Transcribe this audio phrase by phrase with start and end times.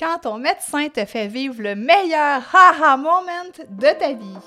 [0.00, 4.38] quand ton médecin te fait vivre le meilleur haha moment de ta vie.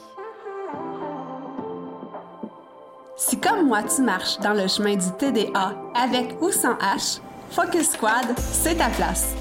[3.16, 7.20] Si comme moi tu marches dans le chemin du TDA avec ou sans H,
[7.52, 9.36] Focus Squad, c'est ta place.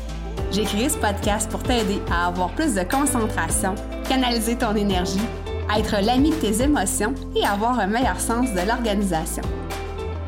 [0.51, 3.74] J'ai créé ce podcast pour t'aider à avoir plus de concentration,
[4.06, 5.26] canaliser ton énergie,
[5.74, 9.42] être l'ami de tes émotions et avoir un meilleur sens de l'organisation.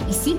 [0.09, 0.39] Ici,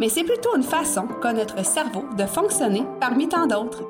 [0.00, 3.84] mais c'est plutôt une façon qu'a notre cerveau de fonctionner parmi tant d'autres.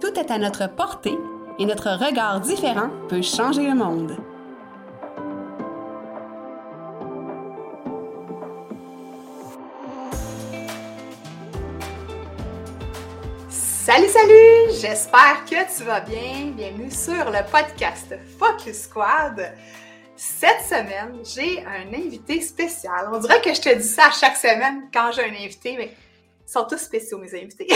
[0.00, 1.18] Tout est à notre portée
[1.58, 4.16] et notre regard différent peut changer le monde.
[13.50, 14.80] Salut, salut!
[14.80, 16.52] J'espère que tu vas bien.
[16.56, 19.52] Bienvenue sur le podcast Focus Squad.
[20.16, 23.08] Cette semaine, j'ai un invité spécial.
[23.12, 25.92] On dirait que je te dis ça chaque semaine quand j'ai un invité, mais
[26.46, 27.66] ils sont tous spéciaux, mes invités.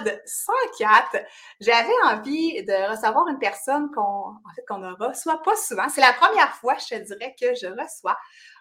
[0.00, 1.24] Donc, à l'épisode 104,
[1.60, 5.88] j'avais envie de recevoir une personne qu'on en fait, qu'on ne reçoit pas souvent.
[5.88, 8.16] C'est la première fois, je te dirais, que je reçois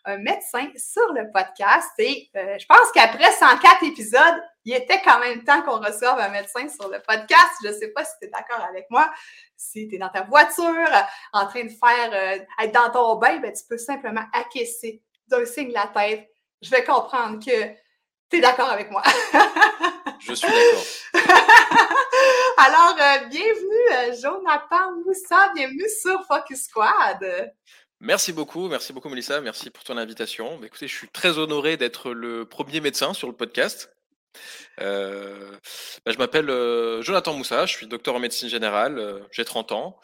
[0.05, 1.89] un médecin sur le podcast.
[1.99, 6.29] Et euh, je pense qu'après 104 épisodes, il était quand même temps qu'on reçoive un
[6.29, 7.53] médecin sur le podcast.
[7.63, 9.11] Je ne sais pas si tu es d'accord avec moi.
[9.55, 10.89] Si tu es dans ta voiture,
[11.31, 15.45] en train de faire, euh, être dans ton bain, ben, tu peux simplement acquiescer d'un
[15.45, 16.29] signe la tête.
[16.61, 17.82] Je vais comprendre que
[18.33, 19.03] tu es d'accord avec moi?
[20.19, 20.83] Je suis d'accord.
[22.57, 25.51] Alors, euh, bienvenue, Jonathan Moussa.
[25.53, 27.53] Bienvenue sur Focus Squad.
[27.99, 30.57] Merci beaucoup, merci beaucoup Melissa, merci pour ton invitation.
[30.57, 33.93] Bah, écoutez, je suis très honoré d'être le premier médecin sur le podcast.
[34.81, 35.51] Euh,
[36.03, 39.71] bah, je m'appelle euh, Jonathan Moussa, je suis docteur en médecine générale, euh, j'ai 30
[39.73, 39.99] ans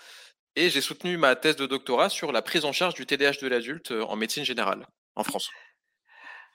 [0.55, 3.47] et j'ai soutenu ma thèse de doctorat sur la prise en charge du TDAH de
[3.47, 4.85] l'adulte en médecine générale
[5.15, 5.49] en France.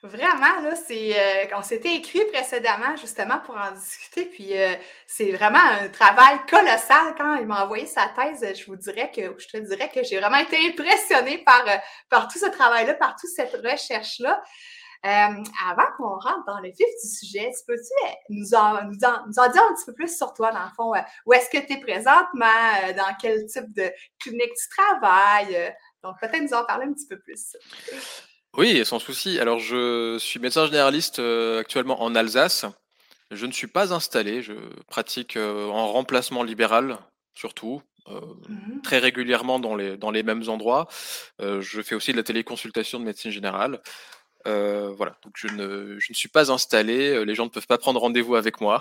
[0.05, 1.17] Vraiment, là, c'est.
[1.17, 4.75] Euh, on s'était écrit précédemment justement pour en discuter, puis euh,
[5.07, 7.15] c'est vraiment un travail colossal.
[7.17, 10.19] Quand il m'a envoyé sa thèse, je vous dirais que je te dirais que j'ai
[10.19, 11.77] vraiment été impressionnée par, euh,
[12.09, 14.43] par tout ce travail-là, par toute cette recherche-là.
[15.03, 19.49] avant qu'on rentre dans le vif du sujet, tu peux-tu nous en, nous, nous en,
[19.49, 20.93] dire un petit peu plus sur toi, dans le fond?
[21.25, 22.93] où est-ce que tu es présentement?
[22.95, 25.75] dans quel type de clinique tu travailles?
[26.03, 27.55] donc, peut-être nous en parler un petit peu plus.
[28.57, 29.37] Oui, sans souci.
[29.39, 32.65] Alors, je suis médecin généraliste euh, actuellement en Alsace.
[33.31, 34.41] Je ne suis pas installé.
[34.41, 34.53] Je
[34.87, 36.97] pratique euh, en remplacement libéral,
[37.33, 40.87] surtout, euh, mmh très régulièrement dans les, dans les mêmes endroits.
[41.39, 43.81] je fais aussi de la téléconsultation de médecine générale.
[44.45, 47.25] voilà, donc je ne, je ne suis pas installé.
[47.25, 48.79] Les gens ne peuvent pas prendre rendez-vous avec moi.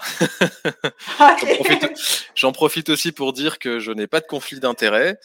[2.34, 5.18] J'en profite, aussi pour dire que je n'ai pas de conflit d'intérêt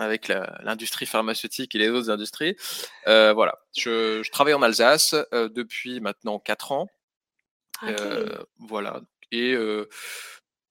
[0.00, 0.28] avec
[0.62, 2.56] l'industrie pharmaceutique et les autres industries.
[3.06, 6.88] Euh, voilà, je, travaille en Alsace euh, depuis maintenant 4 ans.
[7.82, 9.00] Euh, voilà,
[9.30, 9.54] et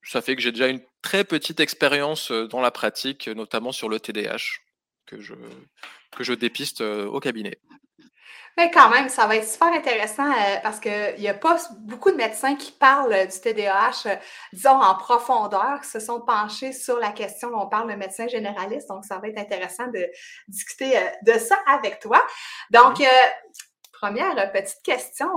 [0.04, 4.00] ça fait que j'ai déjà une très petite expérience dans la pratique, notamment sur le
[4.00, 4.60] TDAH,
[5.06, 5.34] que je,
[6.12, 7.60] que je dépiste au cabinet.
[8.60, 12.12] Mais quand même, ça va être super intéressant euh, parce qu'il n'y a pas beaucoup
[12.12, 14.16] de médecins qui parlent du TDAH, euh,
[14.52, 17.52] disons, en profondeur, qui se sont penchés sur la question.
[17.54, 20.06] On parle de médecin généraliste, donc ça va être intéressant de
[20.50, 22.22] discuter euh, de ça avec toi.
[22.70, 23.02] Donc,
[23.94, 25.30] première petite question,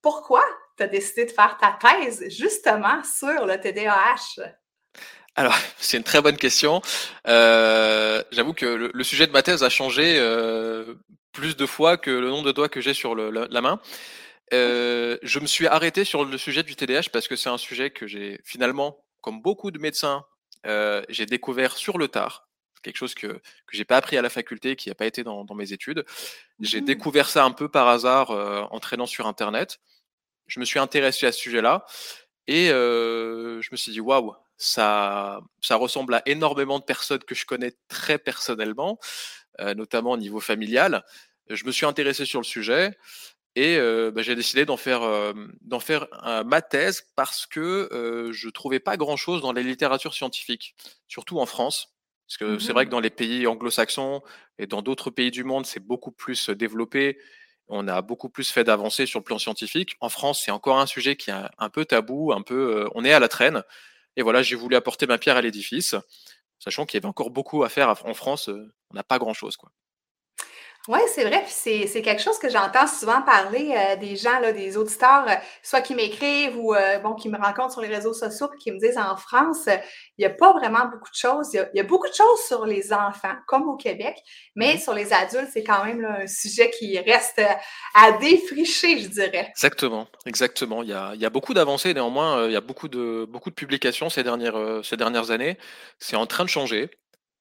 [0.00, 0.44] pourquoi
[0.76, 4.38] tu as décidé de faire ta thèse justement sur le TDAH?
[5.36, 6.82] Alors, c'est une très bonne question.
[7.24, 10.18] J'avoue que le, sujet de ma thèse a changé
[11.36, 13.78] plus de fois que le nombre de doigts que j'ai sur la, main.
[14.54, 17.90] Euh, je me suis arrêté sur le sujet du TDAH parce que c'est un sujet
[17.90, 20.24] que j'ai finalement, comme beaucoup de médecins,
[20.64, 22.48] euh, j'ai découvert sur le tard.
[22.82, 25.44] Quelque chose que, que j'ai pas appris à la faculté, qui n'a pas été dans,
[25.54, 26.06] mes études.
[26.60, 26.84] J'ai mmh.
[26.84, 29.78] découvert ça un peu par hasard euh, en traînant sur Internet.
[30.46, 31.84] Je me suis intéressé à ce sujet-là
[32.46, 37.46] et je me suis dit waouh, ça, ça ressemble à énormément de personnes que je
[37.46, 38.98] connais très personnellement,
[39.58, 41.02] notamment au niveau familial
[41.50, 42.96] je me suis intéressé sur le sujet
[43.54, 45.32] et euh, bah, j'ai décidé d'en faire, euh,
[45.62, 46.06] d'en faire
[46.44, 50.74] ma thèse parce que euh, je trouvais pas grand-chose dans les littératures scientifiques,
[51.08, 51.92] surtout en France.
[52.28, 54.20] Parce que c'est vrai mmh que dans les pays anglo-saxons
[54.58, 57.18] et dans d'autres pays du monde, c'est beaucoup plus développé.
[57.68, 59.94] On a beaucoup plus fait d'avancer sur le plan scientifique.
[60.00, 63.12] En France, c'est encore un sujet qui est un peu tabou, un peu, on est
[63.12, 63.62] à la traîne.
[64.16, 65.94] Et voilà, j'ai voulu apporter ma pierre à l'édifice,
[66.58, 68.48] sachant qu'il y avait encore beaucoup à faire en France.
[68.48, 69.70] on n'a pas grand-chose, quoi.
[70.88, 71.42] Oui, c'est vrai.
[71.44, 75.34] Puis c'est quelque chose que j'entends souvent parler euh, des gens, là, des auditeurs, euh,
[75.62, 78.70] soit qui m'écrivent ou euh, bon, qui me rencontrent sur les réseaux sociaux et qui
[78.70, 81.52] me disent en France, il n'y a pas vraiment beaucoup de choses.
[81.54, 84.16] Il y, a, beaucoup de choses sur les enfants, comme au Québec,
[84.54, 87.40] mais mmh sur les adultes, c'est quand même un sujet qui reste
[87.94, 89.48] à défricher, je dirais.
[89.50, 90.82] Exactement, exactement.
[90.82, 93.50] Il y a, il y a beaucoup d'avancées, néanmoins, il y a beaucoup de, beaucoup
[93.50, 95.58] de publications ces dernières, ces dernières années.
[95.98, 96.90] C'est en train de changer.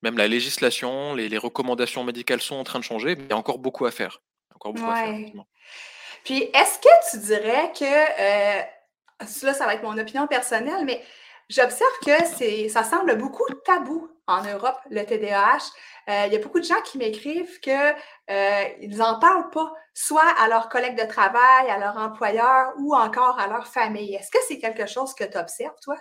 [0.06, 3.38] Même la législation, les, recommandations médicales sont en train de changer, mais il y a
[3.38, 4.22] encore beaucoup à faire.
[4.54, 5.16] Encore beaucoup à faire
[6.24, 8.62] Puis, est-ce que tu dirais que, euh,
[9.42, 11.04] là, ça va être mon opinion personnelle, mais
[11.50, 15.72] j'observe que c'est, ça semble beaucoup tabou en Europe, le TDAH.
[16.08, 17.96] Euh, il y a beaucoup de gens qui m'écrivent qu'ils
[18.30, 23.40] euh, n'en parlent pas, soit à leurs collègues de travail, à leur employeur ou encore
[23.40, 24.13] à leur famille.
[24.13, 25.98] Est-ce que c'est quelque chose que tu observes, toi?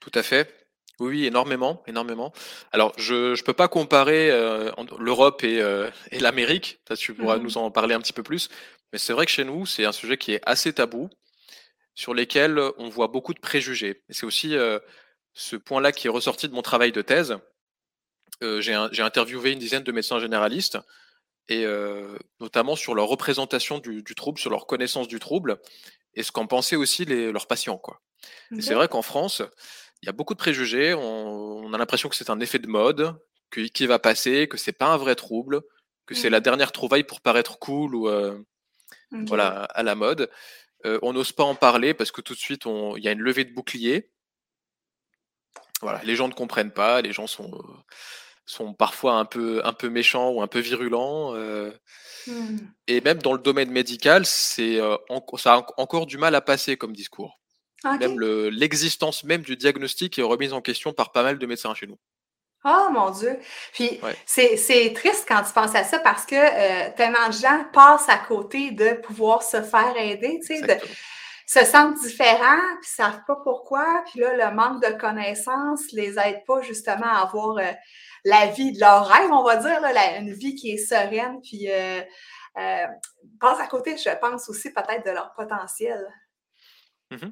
[0.00, 0.67] Tout à fait.
[1.00, 2.32] Oui, énormément, énormément.
[2.72, 7.42] Alors, je ne peux pas comparer euh, l'Europe et, euh, et l'Amérique, tu pourras mmh
[7.42, 8.48] nous en parler un petit peu plus,
[8.92, 11.08] mais c'est vrai que chez nous, c'est un sujet qui est assez tabou,
[11.94, 14.02] sur lesquels on voit beaucoup de préjugés.
[14.08, 14.78] Et c'est aussi euh,
[15.34, 17.36] ce point-là qui est ressorti de mon travail de thèse.
[18.40, 20.78] J'ai interviewé une dizaine de médecins généralistes,
[21.48, 21.66] et
[22.38, 25.58] notamment sur leur représentation du, du, trouble, sur leur connaissance du trouble,
[26.14, 27.78] et ce qu'en pensaient aussi les, leurs patients.
[27.78, 28.00] Quoi.
[28.56, 29.42] Et c'est vrai qu'en France,
[30.02, 30.94] il y a beaucoup de préjugés.
[30.94, 33.18] On, a l'impression que c'est un effet de mode,
[33.50, 35.62] que, qui va passer, que c'est pas un vrai trouble,
[36.06, 36.42] que c'est la mmh.
[36.42, 38.38] dernière trouvaille pour paraître cool ou euh,
[39.10, 40.30] voilà à la mode.
[40.86, 43.20] Euh, on n'ose pas en parler parce que tout de suite il y a une
[43.20, 44.10] levée de bouclier.
[45.82, 47.50] Voilà, les gens ne comprennent pas, les gens sont
[48.46, 51.34] sont parfois un peu un peu méchants ou un peu virulents.
[51.34, 51.70] Euh,
[52.26, 52.56] mmh.
[52.86, 54.80] Et même dans le domaine médical, c'est
[55.36, 57.38] ça a encore du mal à passer comme discours.
[57.84, 58.18] Même
[58.50, 61.98] l'existence même du diagnostic est remise en question par pas mal de médecins chez nous.
[62.64, 63.38] Oh mon Dieu!
[63.72, 68.08] Puis c'est triste quand tu penses à ça parce que euh, tellement de gens passent
[68.08, 70.74] à côté de pouvoir se faire aider, tu sais, de
[71.46, 74.04] se sentent différents, puis ne savent pas pourquoi.
[74.10, 77.72] Puis là, le manque de connaissances les aide pas justement à avoir euh,
[78.24, 81.70] la vie de leur rêve, on va dire, là, une vie qui est sereine, puis
[81.70, 82.02] euh,
[82.58, 82.86] euh
[83.40, 86.04] passent à côté, je pense aussi peut-être de leur potentiel.
[87.10, 87.28] Mmh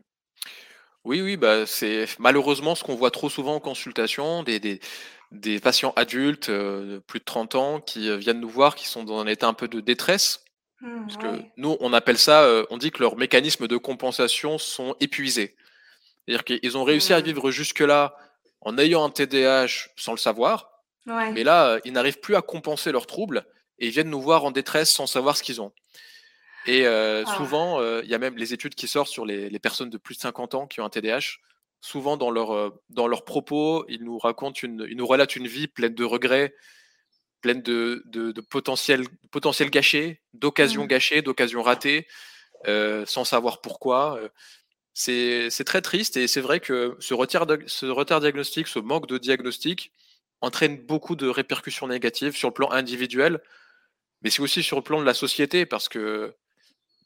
[1.06, 4.80] oui, oui, bah, c'est malheureusement ce qu'on voit trop souvent en consultation, des,
[5.30, 9.04] des, patients adultes, euh, plus de 30 ans, qui euh, viennent nous voir, qui sont
[9.04, 10.44] dans un état un peu de détresse.
[10.80, 14.58] Mmh, parce que nous, on appelle ça, euh, on dit que leurs mécanismes de compensation
[14.58, 15.54] sont épuisés.
[16.26, 17.24] C'est-à-dire qu'ils ont réussi à mmh.
[17.24, 18.16] vivre jusque-là
[18.60, 23.06] en ayant un TDAH sans le savoir, mais là, ils n'arrivent plus à compenser leurs
[23.06, 23.46] troubles
[23.78, 25.72] et ils viennent nous voir en détresse sans savoir ce qu'ils ont.
[26.66, 27.36] Et euh, ah.
[27.36, 29.98] souvent, euh, il y a même les études qui sortent sur les, les, personnes de
[29.98, 31.38] plus de 50 ans qui ont un TDAH.
[31.80, 35.46] Souvent, dans, leur, euh, dans leurs propos, ils nous racontent une, ils nous relatent une
[35.46, 36.54] vie pleine de regrets,
[37.40, 40.88] pleine de, de, de potentiel, potentiel gâché, d'occasions mmh.
[40.88, 42.08] gâchées, d'occasions ratées,
[42.64, 44.18] sans savoir pourquoi.
[44.94, 49.18] C'est très triste et c'est vrai que ce retard, ce retard diagnostique, ce manque de
[49.18, 49.92] diagnostic
[50.40, 53.40] entraîne beaucoup de répercussions négatives sur le plan individuel,
[54.22, 56.34] mais c'est aussi sur le plan de la société parce que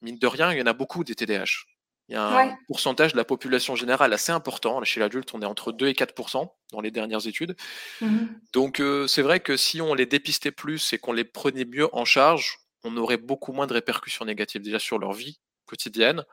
[0.02, 1.64] mine de rien, il y en a beaucoup des TDAH.
[2.08, 4.82] Il y a un pourcentage de la population générale assez important.
[4.82, 7.54] Chez l'adulte, on est entre 2 et 4% dans les dernières études.
[8.00, 11.64] Mmh Donc, euh, c'est vrai que si on les dépistait plus et qu'on les prenait
[11.64, 16.24] mieux en charge, on aurait beaucoup moins de répercussions négatives déjà sur leur vie quotidienne,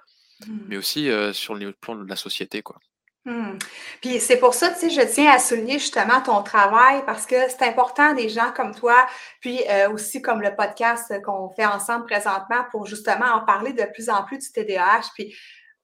[0.47, 0.57] mmh.
[0.67, 2.63] mais aussi euh, sur le plan de la société.
[2.63, 2.79] Quoi.
[3.27, 3.57] Hmm.
[3.99, 7.35] Puis c'est pour ça, tu sais, je tiens à souligner justement ton travail parce que
[7.49, 9.05] c'est important des gens comme toi,
[9.41, 13.83] puis euh, aussi comme le podcast qu'on fait ensemble présentement pour justement en parler de
[13.83, 15.35] plus en plus du TDAH, puis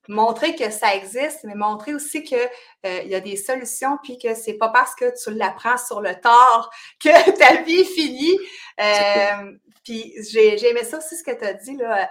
[0.07, 2.37] montrer que ça existe, mais montrer aussi qu'il
[2.85, 5.99] euh, il y a des solutions, puis que c'est pas parce que tu l'apprends sur
[5.99, 6.71] le tort
[7.03, 8.39] que ta vie est finie.
[8.79, 9.51] Euh,
[9.83, 12.09] puis j'ai aimé ça aussi ce que tu as dit, là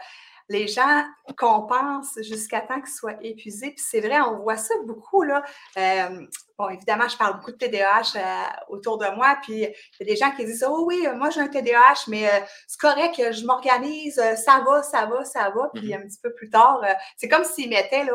[0.49, 1.05] les gens
[1.37, 3.71] compensent jusqu'à temps qu'ils soient épuisés.
[3.71, 5.23] Puis c'est vrai, on voit ça beaucoup.
[5.23, 5.43] Là.
[5.77, 6.27] Euh,
[6.59, 8.21] bon, évidemment, je parle beaucoup de TDAH euh,
[8.69, 9.37] autour de moi.
[9.43, 12.29] Puis il y a des gens qui disent Oh oui, moi j'ai un TDAH, mais
[12.29, 15.71] euh, c'est correct, je m'organise, ça va, ça va, ça va.
[15.75, 15.97] Puis mm-hmm.
[15.97, 16.83] un petit peu plus tard,
[17.17, 18.15] c'est comme s'ils mettaient là,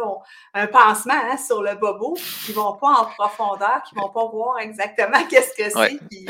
[0.53, 2.15] un pansement hein, sur le bobo,
[2.45, 5.99] qui ne vont pas en profondeur, qui ne vont pas voir exactement qu'est-ce que c'est.
[6.09, 6.27] Puis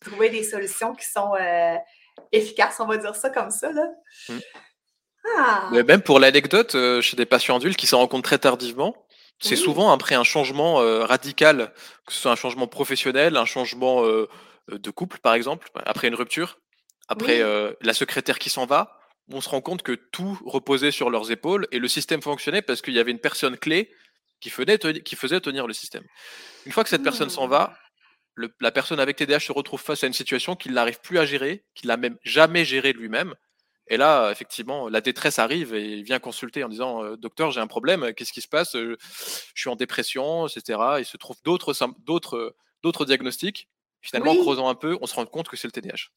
[0.00, 1.34] trouver des solutions qui sont
[2.32, 3.70] efficaces, on va dire ça comme ça.
[3.72, 3.86] Là.
[4.28, 4.38] Mm.
[5.36, 5.70] Ah.
[5.70, 9.06] même pour l'anecdote, euh, chez des patients adultes qui se rencontrent très tardivement,
[9.40, 11.72] c'est souvent après un changement euh, radical,
[12.06, 14.28] que ce soit un changement professionnel, un changement euh,
[14.70, 16.58] de couple par exemple, après une rupture,
[17.06, 17.42] après
[17.80, 18.98] la secrétaire qui s'en va,
[19.30, 22.82] on se rend compte que tout reposait sur leurs épaules et le système fonctionnait parce
[22.82, 23.90] qu'il y avait une personne clé
[24.40, 26.04] qui faisait, qui faisait tenir le système.
[26.66, 27.74] Une fois que cette personne s'en va,
[28.36, 28.46] mmh.
[28.60, 31.64] la personne avec TDAH se retrouve face à une situation qu'il n'arrive plus à gérer,
[31.74, 33.34] qu'il n'a même jamais géré lui-même.
[33.88, 37.60] Et là, effectivement, la détresse arrive et il vient consulter en disant «Euh, Docteur, j'ai
[37.60, 38.74] un problème, qu'est-ce qui se passe?
[38.74, 38.96] Je
[39.54, 40.78] suis en dépression, etc.
[40.98, 41.72] Il se trouve d'autres,
[43.06, 43.68] diagnostics.
[44.00, 46.08] Finalement, en creusant un peu, on se rend compte que c'est le TDAH.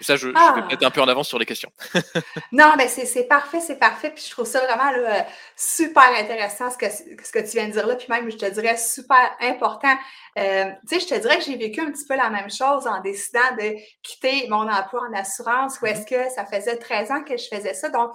[0.00, 0.64] Et ça, je, je vais ah.
[0.68, 1.70] peut-être un peu en avance sur les questions.
[2.52, 4.10] non, mais c'est parfait, c'est parfait.
[4.10, 7.72] Puis je trouve ça vraiment là, super intéressant ce que, ce que tu viens de
[7.72, 7.96] dire là.
[7.96, 9.94] Puis même, je te dirais super important.
[10.38, 12.86] Euh, tu sais, je te dirais que j'ai vécu un petit peu la même chose
[12.86, 16.28] en décidant de quitter mon emploi en assurance où est-ce mm-hmm.
[16.28, 17.88] que ça faisait 13 ans que je faisais ça.
[17.88, 18.10] Donc,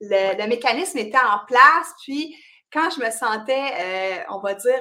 [0.00, 1.92] le, le mécanisme était en place.
[2.04, 2.36] Puis,
[2.72, 4.80] quand je me sentais, euh, on va dire,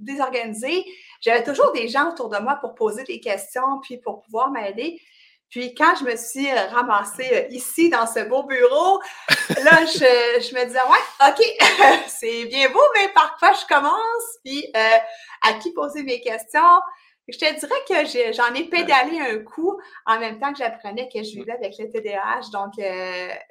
[0.00, 0.84] désorganisée,
[1.20, 5.00] j'avais toujours des gens autour de moi pour poser des questions, puis pour pouvoir m'aider.
[5.48, 9.00] Puis quand je me suis ramassée euh, ici dans ce beau bureau,
[9.48, 14.38] là, je, me disais, ouais, OK, c'est bien beau, mais par quoi je commence?
[14.44, 14.98] Puis euh,
[15.42, 16.80] à qui poser mes questions?
[17.28, 21.22] Je te dirais que j'en ai, pédalé un coup en même temps que j'apprenais que
[21.22, 22.50] je vivais avec le TDAH.
[22.52, 22.72] Donc,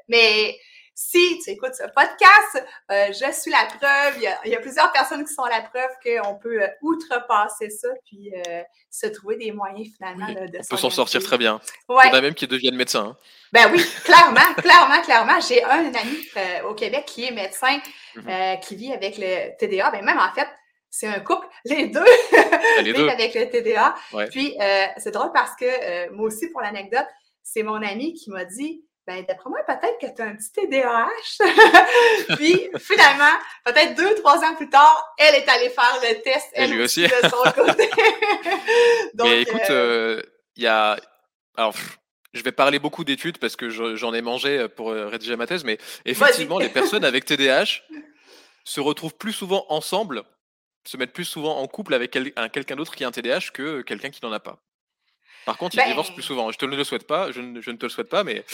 [0.10, 0.58] mais
[1.10, 4.22] si tu écoutes ce podcast, euh, je suis la preuve.
[4.46, 8.32] Il y, a, plusieurs personnes qui sont la preuve qu'on peut euh, outrepasser ça puis
[8.36, 11.60] euh, se trouver des moyens finalement de On peut s'en sortir très bien.
[11.90, 12.04] Ouais.
[12.06, 13.16] Il y en a même qui deviennent médecins.
[13.16, 13.18] Hein.
[13.52, 15.40] Ben oui, clairement, clairement, clairement.
[15.40, 17.80] J'ai un ami au Québec qui est médecin,
[18.16, 18.60] mhm.
[18.62, 19.90] qui vit avec le TDA.
[19.90, 20.48] Ben même en fait,
[20.90, 23.10] c'est un couple, les deux, ben, les deux.
[23.10, 23.96] avec le TDA.
[24.30, 24.56] Puis
[24.98, 27.08] c'est drôle parce que moi aussi, pour l'anecdote,
[27.44, 30.52] c'est mon ami qui m'a dit ben, d'après moi, peut-être que tu as un petit
[30.52, 32.36] TDAH.
[32.38, 33.34] Puis, finalement,
[33.66, 37.04] peut-être deux, trois ans plus tard, elle est allée faire le test, elle, lui aussi,
[37.04, 37.90] de son côté.
[39.14, 40.22] Donc, Mais écoute, euh, euh,
[40.56, 40.98] il y a...
[41.58, 41.76] Alors,
[42.34, 45.66] je vais parler beaucoup d'études parce que j'en ai mangé euh, pour rédiger ma thèse,
[45.66, 47.82] mais effectivement, les personnes avec TDAH
[48.64, 50.24] se retrouvent plus souvent ensemble,
[50.88, 54.10] se mettent plus souvent en couple avec quelqu'un d'autre qui a un TDAH que quelqu'un
[54.10, 54.60] qui n'en a pas.
[55.46, 56.52] Par contre, ils divorcent plus ben souvent.
[56.52, 58.46] Je te le souhaite pas, je ne, je ne te le souhaite pas, mais.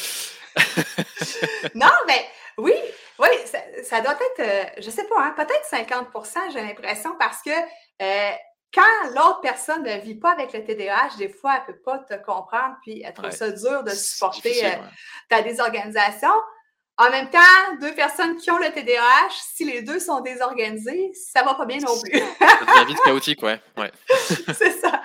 [1.75, 2.25] non, mais
[2.57, 2.73] oui,
[3.19, 3.27] oui,
[3.83, 7.51] ça, doit être, euh, je sais pas, hein, peut-être 50% j'ai l'impression, parce que
[8.01, 8.31] euh,
[8.73, 11.99] quand l'autre personne ne vit pas avec le TDAH, des fois, elle ne peut pas
[11.99, 14.69] te comprendre, puis elle trouve ça dur de supporter euh,
[15.29, 16.31] ta désorganisation.
[16.99, 17.39] En même temps,
[17.79, 21.77] deux personnes qui ont le TDAH, si les deux sont désorganisés, ça va pas bien
[21.77, 22.19] non plus.
[22.19, 23.61] ça devient vite chaotique, ouais.
[23.77, 23.91] ouais.
[24.57, 25.01] C'est ça.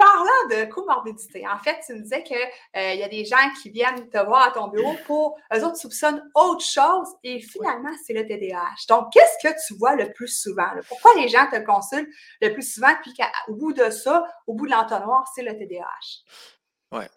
[0.00, 3.68] Parlant de comorbidité, en fait, tu me disais qu'il euh, y a des gens qui
[3.68, 8.14] viennent te voir à ton bureau pour, eux autres soupçonnent autre chose et finalement, c'est
[8.14, 8.86] le TDAH.
[8.88, 10.70] Donc, qu'est-ce que tu vois le plus souvent?
[10.88, 12.08] Pourquoi les gens te consultent
[12.40, 16.96] le plus souvent puis qu'au bout de ça, au bout de l'entonnoir, c'est le TDAH?
[16.96, 17.10] Ouais.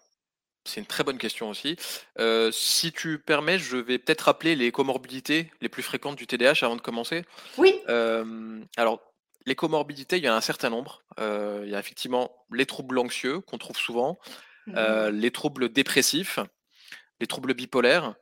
[0.65, 1.77] C'est une très bonne question aussi.
[2.19, 6.65] Euh, si tu permets, je vais peut-être rappeler les comorbidités les plus fréquentes du TDAH
[6.65, 7.23] avant de commencer.
[7.57, 7.79] Oui.
[7.87, 9.01] Euh, alors,
[9.45, 11.03] les comorbidités, il y a un certain nombre.
[11.19, 14.19] Euh, il y a effectivement les troubles anxieux qu'on trouve souvent,
[14.69, 16.39] euh, mmh les troubles dépressifs,
[17.19, 18.15] les troubles bipolaires,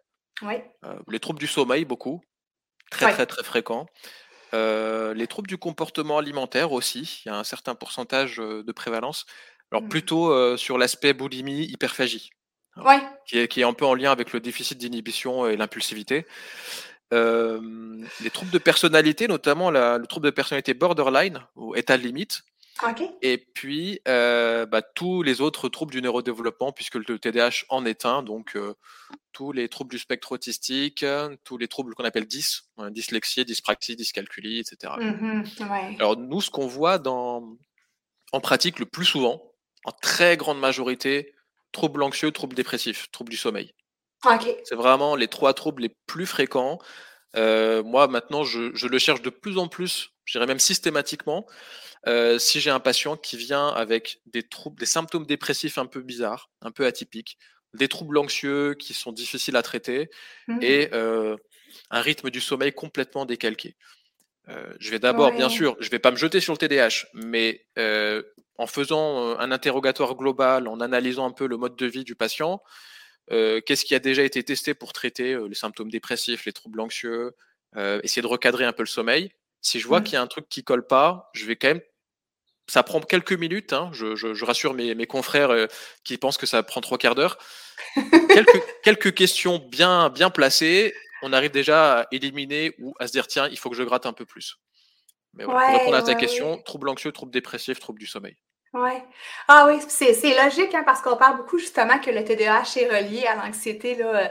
[0.44, 0.60] euh,
[1.08, 2.22] les troubles du sommeil, beaucoup,
[2.90, 3.86] très très très fréquents.
[4.54, 9.25] les troubles du comportement alimentaire aussi, il y a un certain pourcentage de prévalence.
[9.72, 9.90] Alors mmh.
[9.90, 12.32] plutôt sur l'aspect boulimie, hyperphagie,
[12.75, 16.25] hein, qui, est, qui, est, un peu en lien avec le déficit d'inhibition et l'impulsivité
[17.12, 22.44] les troubles de personnalité, notamment le trouble de personnalité borderline ou état limite.
[23.22, 28.06] Et puis euh, bah, tous les autres troubles du neurodéveloppement, puisque le TDAH en est
[28.06, 28.74] un, donc euh,
[29.34, 31.06] tous les troubles du spectre autistique,
[31.44, 34.94] tous les troubles qu'on appelle dys, hein, dyslexie, dyspraxie, dyscalculie, etc.
[35.00, 35.44] Mmh
[36.00, 37.56] Alors nous, ce qu'on voit dans,
[38.32, 39.41] en pratique le plus souvent,
[39.86, 41.36] en très grande majorité,
[41.72, 43.74] troubles anxieux, troubles dépressifs, troubles du sommeil.
[44.63, 46.80] C'est vraiment les trois troubles les plus fréquents.
[47.36, 51.48] Euh, moi, maintenant, je, le cherche de plus en plus, je dirais même systématiquement.
[52.08, 56.01] Euh, si j'ai un patient qui vient avec des troubles, des symptômes dépressifs un peu
[56.01, 57.38] bizarres, un peu atypiques,
[57.74, 60.10] des troubles anxieux qui sont difficiles à traiter
[60.48, 61.38] mmh et euh,
[61.90, 63.78] un rythme du sommeil complètement décalqué.
[64.80, 67.66] je vais d'abord, bien sûr, je vais pas me jeter sur le TDAH, mais
[68.58, 72.62] en faisant un interrogatoire global, en analysant un peu le mode de vie du patient,
[73.66, 77.36] qu'est-ce qui a déjà été testé pour traiter euh, les symptômes dépressifs, les troubles anxieux,
[77.78, 79.32] euh, essayer de recadrer un peu le sommeil.
[79.62, 80.04] Si je vois mmh.
[80.04, 81.82] qu'il y a un truc qui colle pas, je vais quand même
[82.68, 85.68] ça prend quelques minutes, hein, je, rassure mes, confrères
[86.06, 87.38] qui pensent que ça prend trois quarts d'heure.
[88.84, 93.50] quelques, questions bien, bien placées, on arrive déjà à éliminer ou à se dire tiens,
[93.50, 94.58] il faut que je gratte un peu plus.
[95.34, 98.38] Mais voilà, pour répondre à ta question, trouble anxieux, trouble dépressif, trouble du sommeil.
[98.74, 98.92] Oui.
[99.48, 103.25] Ah oui, c'est logique hein, parce qu'on parle beaucoup justement que le TDAH est relié
[103.28, 104.28] à l'anxiété, là, euh,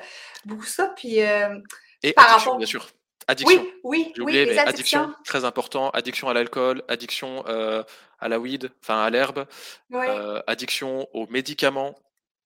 [0.47, 0.93] beaucoup ça.
[0.97, 1.59] Puis, euh,
[2.03, 2.57] Et par rapport...
[2.57, 2.89] bien sûr.
[3.27, 3.67] addiction.
[3.85, 5.91] Oui, oui, les addiction, très important.
[5.91, 7.83] Addiction à l'alcool, addiction euh,
[8.19, 9.47] à la weed, enfin à l'herbe,
[9.91, 10.07] Oui.
[10.09, 11.95] euh, addiction aux médicaments.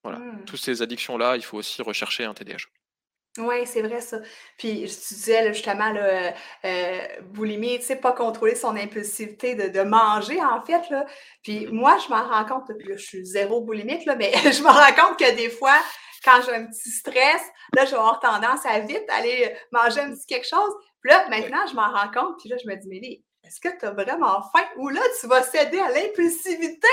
[0.03, 0.19] Voilà.
[0.19, 0.45] Mm.
[0.47, 2.67] Toutes ces addictions-là, il faut aussi rechercher un TDAH.
[3.39, 4.19] Oui, c'est vrai ça.
[4.57, 6.31] Puis tu disais là, justement là, euh,
[6.65, 10.89] euh, boulimie, tu sais, pas contrôler son impulsivité de, de manger en fait.
[10.91, 11.05] Là.
[11.43, 14.63] Puis moi, je m'en rends compte, puis là, je suis zéro boulimique, là, mais je
[14.63, 15.77] me rends compte que des fois,
[16.25, 17.43] quand j'ai un petit stress,
[17.75, 20.73] là, je vais avoir tendance à vite aller manger un petit quelque chose.
[21.03, 23.69] Puis là, maintenant, je m'en rends compte, puis là, je me dis, mais est-ce que
[23.79, 24.65] tu as vraiment faim?
[24.77, 26.89] Ou là, tu vas céder à l'impulsivité.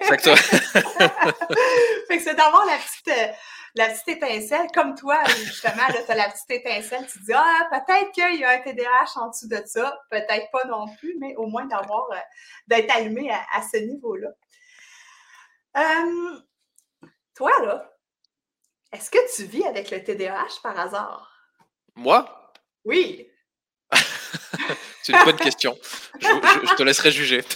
[0.00, 0.36] Exactement.
[2.08, 3.32] fait que c'est d'avoir la petite, euh,
[3.74, 7.32] la petite étincelle, comme toi, justement, là, tu as la petite étincelle, tu te dis,
[7.34, 11.16] ah, peut-être qu'il y a un TDAH en dessous de ça, peut-être pas non plus,
[11.20, 12.16] mais au moins d'avoir, euh,
[12.66, 14.28] d'être allumé à, à ce niveau-là.
[15.76, 16.38] Euh,
[17.36, 17.92] toi, là,
[18.92, 21.30] est-ce que tu vis avec le TDAH par hasard?
[21.94, 22.52] Moi,
[22.84, 23.28] Oui.
[25.02, 25.78] c'est une bonne question.
[26.20, 27.42] Je, je- je te laisserai juger.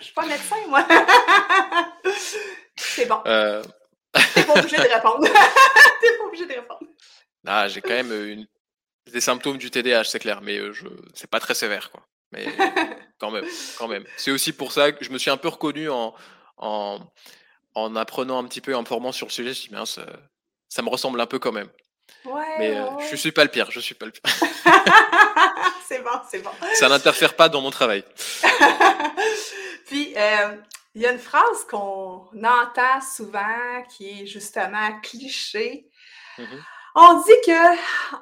[0.00, 0.86] Je suis pas médecin, moi.
[2.76, 3.20] c'est bon.
[3.26, 3.62] Euh,
[4.34, 5.24] T'es pas obligé de répondre.
[6.00, 6.80] T'es pas obligé de répondre.
[7.46, 8.46] ah, j'ai quand même une...
[9.12, 10.86] des symptômes du TDAH, c'est clair, mais je...
[11.14, 12.06] c'est pas très sévère, quoi.
[12.32, 12.46] Mais
[13.18, 13.44] quand même,
[13.78, 14.04] quand même.
[14.16, 16.14] C'est aussi pour ça que je me suis un peu reconnu en,
[16.58, 17.00] en,
[17.74, 19.54] en apprenant un petit peu, en me formant sur le sujet.
[19.54, 20.16] Je me suis dit, euh,
[20.68, 21.68] ça me ressemble un peu quand même.
[22.24, 24.22] Ouais, Mais euh, ouais, je suis pas le pire, je suis pas le pire.
[25.86, 26.50] c'est bon, c'est bon.
[26.74, 28.04] Ça n'interfère pas dans mon travail.
[29.86, 30.56] Puis, euh,
[30.98, 35.86] il y a une phrase qu'on entend souvent qui est justement cliché.
[36.38, 36.64] Mhm.
[36.96, 37.76] On dit que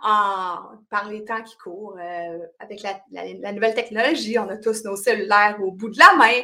[0.07, 4.59] en, par les temps qui courent, euh, avec la, la- la nouvelle technologie, on a
[4.59, 6.43] tous nos cellulaires au bout de la main.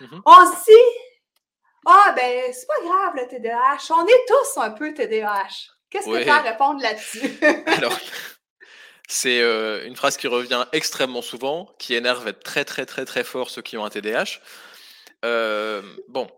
[0.00, 0.20] Mhm.
[0.26, 0.98] On se dit
[1.86, 3.94] Ah, ben, c'est pas grave le TDAH.
[3.94, 5.70] On est tous un peu TDAH.
[5.88, 7.38] Qu'est-ce que tu as à répondre là-dessus?
[7.66, 7.98] Alors,
[9.08, 13.48] c'est euh, une phrase qui revient extrêmement souvent, qui énerve très très très très fort
[13.48, 14.40] ceux qui ont un TDAH.
[15.24, 16.28] Euh, bon,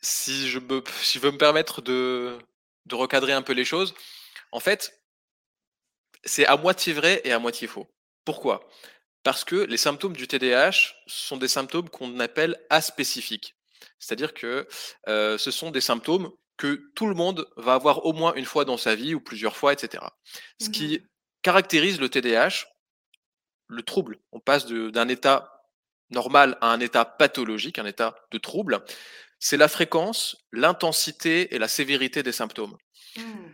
[0.00, 2.38] si je, me, si je veux me permettre de,
[2.86, 3.94] de recadrer un peu les choses,
[4.52, 5.00] en fait,
[6.24, 7.86] c'est à moitié vrai et à moitié faux.
[8.24, 8.68] Pourquoi?
[9.22, 13.54] Parce que les symptômes du TDAH sont des symptômes qu'on appelle aspécifiques.
[13.98, 14.66] C'est-à-dire que
[15.08, 18.64] euh, ce sont des symptômes que tout le monde va avoir au moins une fois
[18.64, 20.04] dans sa vie ou plusieurs fois, etc.
[20.60, 21.02] Ce qui
[21.42, 22.66] caractérise le TDAH,
[23.68, 24.18] le trouble.
[24.32, 25.59] On passe d'un état
[26.10, 28.80] normal à un état pathologique, un état de trouble.
[29.38, 32.76] C'est la fréquence, l'intensité et la sévérité des symptômes.
[33.16, 33.48] Hmm.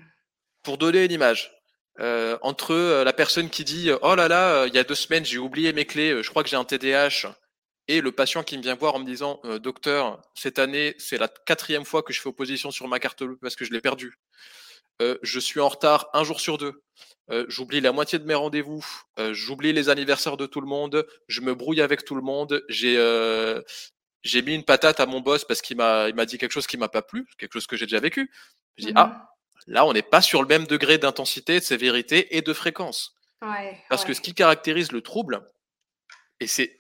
[0.62, 1.56] Pour donner une image,
[2.00, 4.94] euh, entre euh, la personne qui dit oh là là, euh, il y a deux
[4.94, 7.34] semaines j'ai oublié mes clés, je crois que j'ai un TDAH,
[7.88, 11.28] et le patient qui me vient voir en me disant docteur, cette année c'est la
[11.28, 14.18] quatrième fois que je fais opposition sur ma carte bleue parce que je l'ai perdue.
[15.02, 16.82] Euh, je suis en retard un jour sur deux.
[17.30, 18.84] Euh, j'oublie la moitié de mes rendez-vous.
[19.18, 21.06] Euh, j'oublie les anniversaires de tout le monde.
[21.28, 22.64] Je me brouille avec tout le monde.
[22.68, 23.60] J'ai euh,
[24.22, 26.66] j'ai mis une patate à mon boss parce qu'il m'a il m'a dit quelque chose
[26.66, 28.30] qui m'a pas plu, quelque chose que j'ai déjà vécu.
[28.78, 28.98] Je dis Mhm.
[28.98, 29.32] ah
[29.66, 33.14] là on n'est pas sur le même degré d'intensité, de sévérité et de fréquence.
[33.42, 35.44] Ouais, Parce que ce qui caractérise le trouble,
[36.40, 36.78] et c'est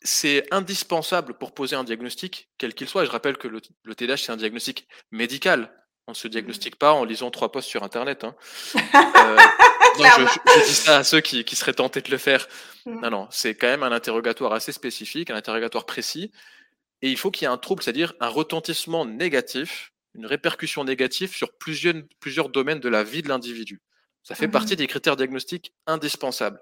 [0.00, 3.04] c'est indispensable pour poser un diagnostic, quel qu'il soit.
[3.04, 5.74] Je rappelle que le, le TDAH, c'est un diagnostic médical.
[6.08, 8.24] On ne se diagnostique pas en lisant trois posts sur Internet.
[8.24, 8.34] hein.
[8.94, 9.36] Euh,
[9.98, 12.46] non, je, dis ça à ceux qui, qui seraient tentés de le faire.
[12.86, 13.00] Mhm.
[13.02, 16.30] Non, non, c'est quand même un interrogatoire assez spécifique, un interrogatoire précis.
[17.02, 21.34] Et il faut qu'il y ait un trouble, c'est-à-dire un retentissement négatif, une répercussion négative
[21.34, 23.80] sur plusieurs, plusieurs domaines de la vie de l'individu.
[24.22, 26.60] Ça fait partie des critères diagnostiques indispensables.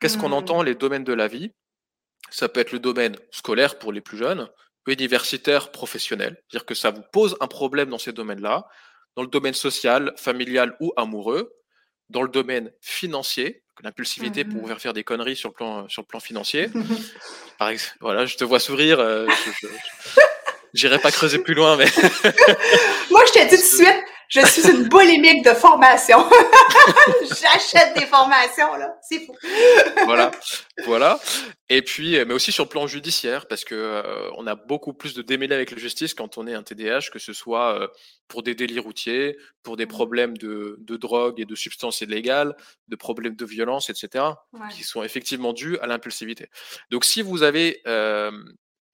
[0.00, 0.34] Qu'est-ce qu'on Mhm.
[0.34, 1.52] entend les domaines de la vie?
[2.30, 4.48] Ça peut être le domaine scolaire pour les plus jeunes,
[4.86, 8.66] universitaire, professionnel, c'est-à-dire que ça vous pose un problème dans ces domaines-là,
[9.16, 11.52] dans le domaine social, familial ou amoureux,
[12.08, 14.60] dans le domaine financier, l'impulsivité pour Mhm.
[14.62, 16.68] vous faire faire des conneries sur le plan, sur le plan financier.
[17.58, 19.72] Par ex- voilà, je te vois sourire, euh, je- je-
[20.74, 21.86] j'irai pas creuser plus loin, mais
[23.10, 26.18] Moi, je te dis tout de suite, je suis une boulimique de formation.
[27.22, 28.96] J'achète des formations, là.
[29.02, 29.34] C'est fou.
[30.04, 30.30] voilà,
[30.84, 31.18] voilà.
[31.68, 34.92] Et puis, euh, mais aussi sur le plan judiciaire, parce que euh, on a beaucoup
[34.94, 37.88] plus de démêlés avec la justice quand on est un TDAH, que ce soit euh,
[38.28, 39.90] pour des délits routiers, pour des Mhm.
[39.90, 42.54] problèmes de, de drogue et de substances illégales,
[42.88, 44.60] de problèmes de violence, etc., Ouais.
[44.72, 46.48] qui sont effectivement dus à l'impulsivité.
[46.90, 48.30] Donc, si vous avez euh,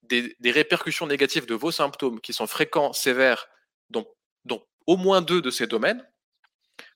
[0.03, 3.49] des, des répercussions négatives de vos symptômes qui sont fréquents, sévères,
[3.91, 4.07] donc,
[4.45, 6.05] donc au moins deux de ces domaines,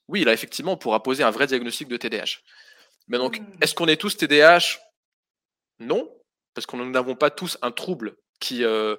[0.07, 2.39] oui, là, effectivement, on pourra poser un vrai diagnostic de TDAH.
[3.07, 3.57] Mais donc, Mhm.
[3.61, 4.79] est-ce qu'on est tous TDAH
[5.79, 6.09] Non,
[6.53, 8.95] parce que nous n'avons pas tous un trouble qui, euh,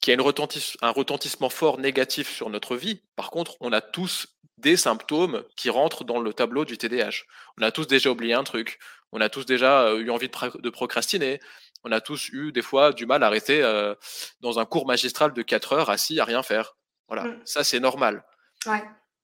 [0.00, 3.02] qui a une un retentissement fort négatif sur notre vie.
[3.16, 4.26] Par contre, on a tous
[4.58, 7.24] des symptômes qui rentrent dans le tableau du TDAH.
[7.58, 8.78] On a tous déjà oublié un truc,
[9.12, 11.40] on a tous déjà euh, eu envie de, procrastiner,
[11.84, 13.94] on a tous eu des fois du mal à rester euh,
[14.40, 16.76] dans un cours magistral de 4 heures assis à rien faire.
[17.08, 17.40] Voilà, mmh.
[17.44, 18.24] ça c'est normal.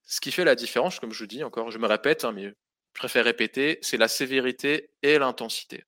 [0.04, 2.52] Ce qui fait la différence, comme je dis encore, je me répète, hein, mais je
[2.94, 5.84] préfère répéter, c'est la sévérité et l'intensité.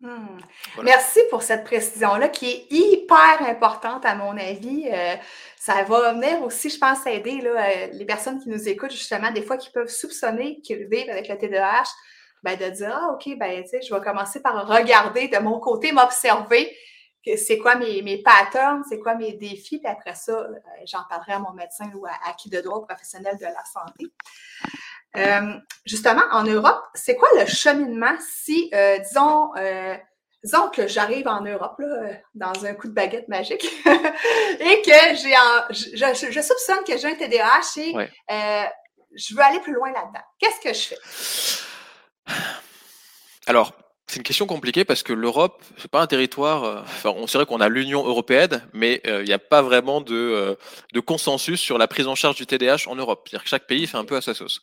[0.00, 0.38] Hmm.
[0.82, 4.86] Merci pour cette précision-là qui est hyper importante à mon avis.
[4.92, 5.14] Euh,
[5.56, 9.40] ça va venir aussi, je pense, aider euh, les personnes qui nous écoutent, justement, des
[9.40, 11.88] fois qui peuvent soupçonner qu'ils vivent avec le TDAH,
[12.42, 16.76] ben, de dire Ah, OK, ben, je vais commencer par regarder de mon côté, m'observer
[17.34, 21.32] c'est quoi mes, mes patterns, c'est quoi mes défis, puis après ça, euh, j'en parlerai
[21.32, 24.12] à mon médecin ou à, qui de droit professionnel de la santé.
[25.16, 29.52] Euh, justement, en Europe, c'est quoi le cheminement si, euh, disons,
[30.44, 33.64] disons que j'arrive en Europe là, dans un coup de baguette magique
[34.60, 35.34] et que j'ai
[35.70, 38.68] je, je, soupçonne que j'ai un TDAH et
[39.16, 40.24] je veux aller plus loin là-dedans.
[40.38, 41.62] Qu'est-ce que je fais?
[43.46, 43.72] Alors,
[44.06, 46.64] c'est une question compliquée parce que l'Europe, c'est pas un territoire.
[46.64, 50.00] Euh, enfin, on sait qu'on a l'Union européenne, mais euh, il n'y a pas vraiment
[50.00, 50.54] de, euh,
[50.92, 53.26] de, consensus sur la prise en charge du TDAH en Europe.
[53.26, 54.60] C'est-à-dire que chaque pays fait un peu à sa sauce.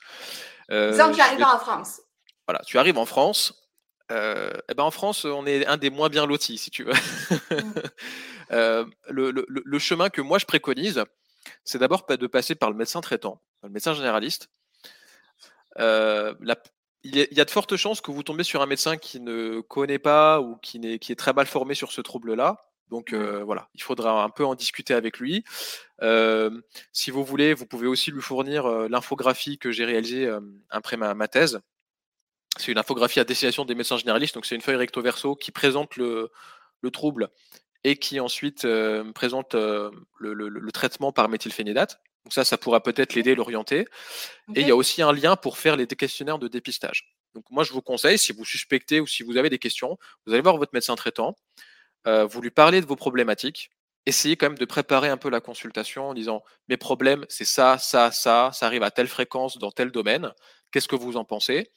[0.70, 2.02] Disons que j'arrive en France.
[2.48, 3.70] Voilà, tu arrives en France.
[4.10, 6.94] eh ben en France, on est un des moins bien lotis, si tu veux.
[7.52, 7.74] Mm.
[9.10, 11.04] le, le, le, chemin que moi je préconise,
[11.66, 14.50] c'est d'abord de passer par le médecin traitant, le médecin généraliste.
[15.76, 16.56] la,
[17.04, 20.00] il y a de fortes chances que vous tombez sur un médecin qui ne connaît
[20.00, 22.66] pas ou qui, est, qui est très mal formé sur ce trouble-là.
[22.90, 25.44] Donc euh, voilà, il faudra un peu en discuter avec lui.
[26.02, 26.62] Euh,
[26.92, 30.30] si vous voulez, vous pouvez aussi lui fournir euh, l'infographie que j'ai réalisée
[30.70, 31.60] après ma, ma thèse.
[32.58, 35.52] C'est une infographie à destination des médecins généralistes, donc c'est une feuille recto verso qui
[35.52, 36.32] présente le,
[36.82, 37.30] le trouble
[37.84, 38.68] et qui ensuite
[39.16, 42.00] présente le, le, le, traitement par méthylphénidate.
[42.24, 43.86] Donc ça, ça pourra peut-être l'aider, l'orienter.
[44.56, 47.14] Et il y a aussi un lien pour faire les questionnaires de dépistage.
[47.36, 50.34] Donc moi, je vous conseille, si vous suspectez ou si vous avez des questions, vous
[50.34, 51.36] allez voir votre médecin traitant,
[52.08, 53.72] euh, vous lui parlez de vos problématiques,
[54.06, 57.78] essayez quand même de préparer un peu la consultation en disant mes problèmes, c'est ça,
[57.78, 60.32] ça, ça, ça arrive à telle fréquence dans tel domaine.
[60.72, 61.72] Qu'est-ce que vous en pensez?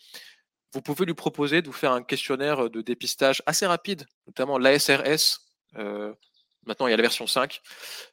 [0.72, 5.40] Vous pouvez lui proposer de vous faire un questionnaire de dépistage assez rapide, notamment l'ASRS.
[5.76, 6.12] Euh,
[6.66, 7.62] Maintenant, il y a la version 5.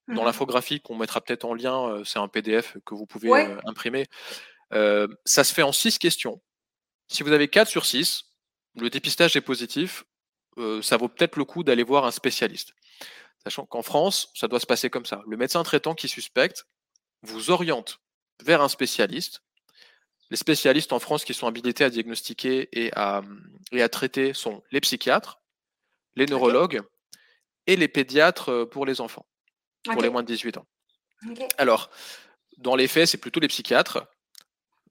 [0.07, 3.31] Dans mmh l'infographie qu'on mettra peut-être en lien, euh, c'est un PDF que vous pouvez
[3.31, 4.05] euh, imprimer.
[4.73, 6.41] Euh, ça se fait en 6 questions.
[7.07, 8.25] Si vous avez 4 sur 6,
[8.79, 10.05] le dépistage est positif,
[10.81, 12.73] ça vaut peut-être le coup d'aller voir un spécialiste.
[13.43, 15.21] Sachant qu'en France, ça doit se passer comme ça.
[15.27, 16.65] Le médecin traitant qui suspecte
[17.23, 17.99] vous oriente
[18.43, 19.43] vers un spécialiste.
[20.29, 23.21] Les spécialistes en France qui sont habilités à diagnostiquer et à,
[23.71, 25.39] et à traiter sont les psychiatres,
[26.15, 26.81] les neurologues,
[27.67, 29.25] et les pédiatres euh, pour les enfants,
[29.85, 30.65] pour les moins de 18 ans.
[31.57, 31.89] Alors,
[32.57, 34.05] dans les faits, c'est plutôt les psychiatres,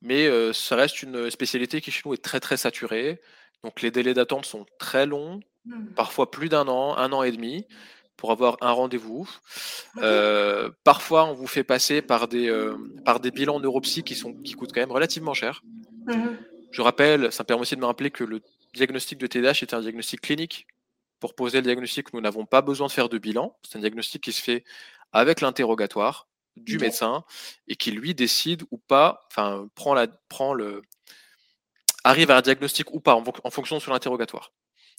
[0.01, 3.21] mais euh, ça reste une spécialité qui chez nous est très très saturée.
[3.63, 5.95] Donc les délais d'attente sont très longs, mmh.
[5.95, 7.67] parfois plus d'un an, un an et demi
[8.17, 9.29] pour avoir un rendez-vous.
[9.99, 12.53] Euh, parfois, on vous fait passer par des,
[13.05, 15.63] par des bilans neuropsy qui, sont, qui coûtent quand même relativement cher.
[16.07, 16.37] Mmh
[16.71, 18.41] Je rappelle, ça me permet aussi de me rappeler que le
[18.75, 20.67] diagnostic de TDAH est un diagnostic clinique
[21.23, 23.57] pour poser le diagnostic, nous n'avons pas besoin de faire de bilan.
[23.63, 24.65] C'est un diagnostic qui se fait
[25.13, 27.23] avec l'interrogatoire du médecin
[27.69, 30.83] et qui lui décide ou pas, enfin prend la, prend le,
[32.03, 34.53] arrive à un diagnostic ou pas en, fonction de son interrogatoire.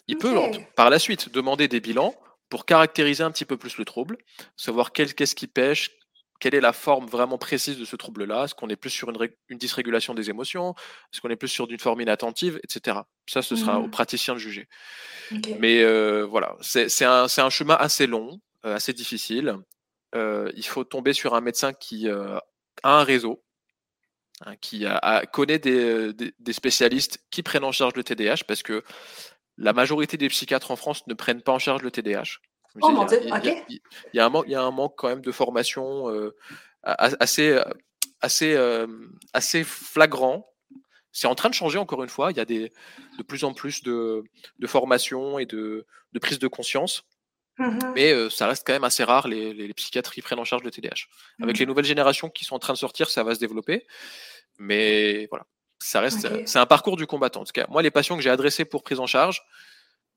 [0.08, 0.34] Il peut
[0.78, 2.16] par la suite demander des bilans
[2.48, 4.18] pour caractériser un petit peu plus le trouble,
[4.56, 5.92] savoir qu'est-ce qui pêche,
[6.44, 8.44] quelle est la forme vraiment précise de ce trouble-là?
[8.44, 10.76] Est-ce qu'on est plus sur une, dysrégulation des émotions?
[11.14, 12.98] Est-ce qu'on est plus sur une forme inattentive, etc.
[13.28, 13.92] Ça, ce sera au mmh.
[13.92, 14.68] praticien de juger.
[15.60, 19.56] Mais euh, voilà, c'est un, chemin assez long, euh, assez difficile.
[20.16, 22.44] Euh, il faut tomber sur un médecin qui a
[22.84, 23.42] un réseau,
[24.46, 24.86] hein, qui
[25.32, 28.84] connaît des, spécialistes qui prennent en charge le TDAH, parce que
[29.58, 32.42] la majorité des psychiatres en France ne prennent pas en charge le TDAH.
[32.76, 33.80] Il
[34.14, 36.36] y, a un manque, il y a un manque quand même de formation euh,
[36.84, 37.62] assez,
[38.22, 38.88] assez, euh,
[39.34, 40.50] assez flagrant.
[41.12, 42.32] C'est en train de changer encore une fois.
[42.32, 42.72] Il y a des,
[43.18, 44.24] de plus en plus de,
[44.58, 47.04] de formation et de, de prise de conscience.
[47.60, 50.44] Mmh Mais euh, ça reste quand même assez rare les, les, psychiatres qui prennent en
[50.44, 51.06] charge le TDAH.
[51.40, 51.60] Avec mmh.
[51.60, 53.86] les nouvelles générations qui sont en train de sortir, ça va se développer.
[54.58, 55.46] Mais voilà,
[55.78, 57.42] ça reste, c'est un parcours du combattant.
[57.42, 59.44] En tout cas, moi, les patients que j'ai adressés pour prise en charge,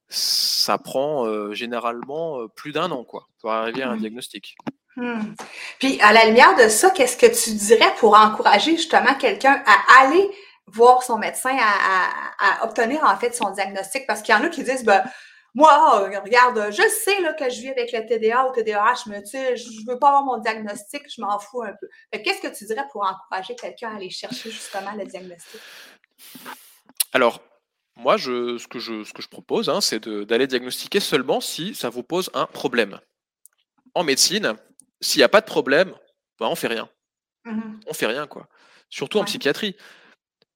[0.08, 4.00] ça prend euh, généralement euh, plus d'un an quoi, pour arriver à un mmh.
[4.00, 4.56] diagnostic.
[4.96, 5.34] Mmh.
[5.78, 10.02] Puis, à la lumière de ça, qu'est-ce que tu dirais pour encourager justement quelqu'un à
[10.02, 10.30] aller
[10.68, 14.06] voir son médecin, à, obtenir en fait son diagnostic?
[14.06, 15.04] Parce qu'il y en a qui disent, ben,
[15.54, 19.30] moi, regarde, je sais là, que je vis avec le TDA ou TDAH, mais tu
[19.30, 21.88] sais, je ne veux pas avoir mon diagnostic, je m'en fous un peu.
[22.18, 25.60] Qu'est-ce que tu dirais pour encourager quelqu'un à aller chercher justement le diagnostic?
[27.12, 27.40] Alors,
[27.96, 31.74] moi, je, ce, que je, ce que je propose, hein, c'est d'aller diagnostiquer seulement si
[31.74, 33.00] ça vous pose un problème.
[33.94, 34.54] En médecine,
[35.00, 35.94] s'il n'y a pas de problème,
[36.38, 36.88] ben, on fait rien.
[37.44, 38.48] Mmh on fait rien, quoi.
[38.90, 39.76] Surtout en psychiatrie.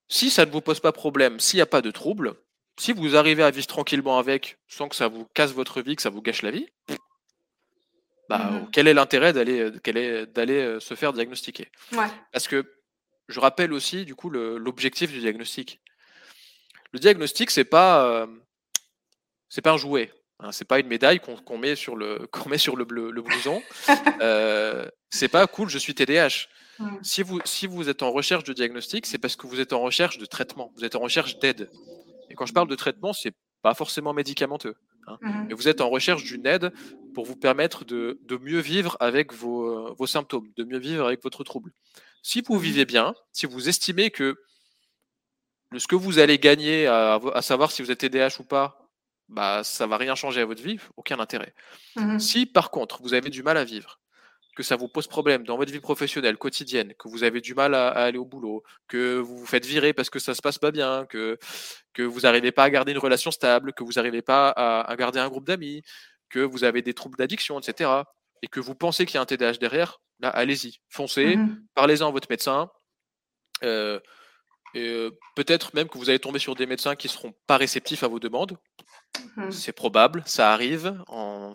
[0.08, 2.34] Si ça ne vous pose pas problème, s'il n'y a pas de trouble,
[2.78, 6.02] si vous arrivez à vivre tranquillement avec, sans que ça vous casse votre vie, que
[6.02, 6.66] ça vous gâche la vie,
[8.28, 9.70] bah, mmh quel est l'intérêt d'aller
[10.26, 11.68] d'aller euh, se faire diagnostiquer?
[12.32, 12.64] Parce que
[13.28, 15.80] je rappelle aussi du coup l'objectif du diagnostic.
[16.92, 18.26] Le diagnostic, c'est pas euh,
[19.48, 20.12] c'est pas un jouet.
[20.40, 23.62] Hein, c'est pas une médaille qu'on met sur le qu'on met sur le, le blouson.
[24.20, 26.46] euh, c'est pas cool, je suis TDAH.
[26.78, 26.96] Mm.
[27.02, 29.80] Si, vous, si vous êtes en recherche de diagnostic, c'est parce que vous êtes en
[29.80, 31.70] recherche de traitement, vous êtes en recherche d'aide.
[32.30, 34.74] Et quand je parle de traitement, c'est pas forcément médicamenteux.
[35.06, 35.18] Hein.
[35.20, 35.46] Mm-hmm.
[35.48, 36.72] Mais vous êtes en recherche d'une aide
[37.14, 41.22] pour vous permettre de, de mieux vivre avec vos, vos, symptômes, de mieux vivre avec
[41.22, 41.72] votre trouble.
[42.22, 42.60] Si vous mm-hmm.
[42.62, 44.36] vivez bien, si vous estimez que
[45.76, 48.90] ce que vous allez gagner à, à savoir si vous êtes TDAH ou pas,
[49.28, 51.54] bah, ça va rien changer à votre vie, aucun intérêt.
[51.96, 52.18] Mm-hmm.
[52.18, 54.00] Si par contre vous avez du mal à vivre,
[54.56, 57.74] que ça vous pose problème dans votre vie professionnelle quotidienne, que vous avez du mal
[57.74, 60.72] à, aller au boulot, que vous vous faites virer parce que ça se passe pas
[60.72, 61.38] bien, que,
[61.94, 65.20] que vous n'arrivez pas à garder une relation stable, que vous n'arrivez pas à, garder
[65.20, 65.82] un groupe d'amis,
[66.28, 67.90] que vous avez des troubles d'addiction, etc.,
[68.42, 72.08] et que vous pensez qu'il y a un TDAH derrière, là, allez-y, foncez, mmh parlez-en
[72.08, 72.70] à votre médecin.
[73.62, 74.00] Euh,
[74.76, 78.08] euh, peut-être même que vous allez tomber sur des médecins qui seront pas réceptifs à
[78.08, 78.58] vos demandes.
[79.36, 80.96] Mmh C'est probable, ça arrive,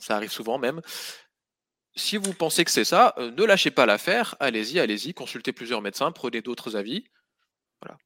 [0.01, 0.81] ça arrive souvent même
[1.95, 5.81] si vous pensez que c'est ça, euh, ne lâchez pas l'affaire, allez-y, allez-y, consultez plusieurs
[5.81, 7.05] médecins, prenez d'autres avis.
[7.81, 7.97] Voilà.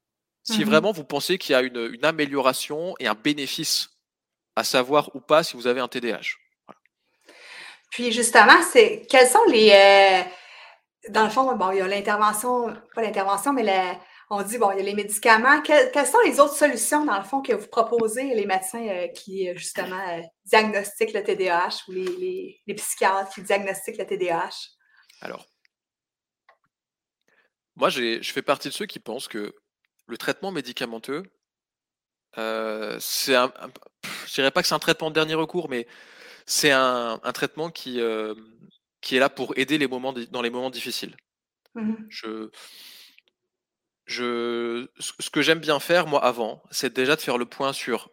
[0.43, 3.89] Si mmh vraiment vous pensez qu'il y a une, amélioration et un bénéfice
[4.55, 6.37] à savoir ou pas si vous avez un TDAH.
[7.91, 10.21] Puis justement, c'est quels sont les euh,
[11.09, 13.97] dans le fond, bon, il y a l'intervention, pas l'intervention, mais la,
[14.29, 15.61] on dit, bon, il y a les médicaments.
[15.61, 19.49] quelles sont les autres solutions, dans le fond, que vous proposez, les médecins euh, qui,
[19.49, 24.69] euh, justement, euh, diagnostiquent le TDAH ou les, psychiatres qui diagnostiquent le TDAH?
[25.21, 25.47] Alors,
[27.75, 29.55] moi, je fais partie de ceux qui pensent que
[30.07, 31.23] le traitement médicamenteux,
[32.35, 33.51] c'est un,
[34.27, 35.87] je dirais pas que c'est un traitement de dernier recours, mais
[36.45, 38.01] c'est un, traitement qui,
[39.01, 41.15] qui est là pour aider les moments, dans les moments difficiles.
[41.75, 42.49] Mmh je,
[44.09, 48.09] je, ce que j'aime bien faire, moi, avant, c'est déjà de faire le point sur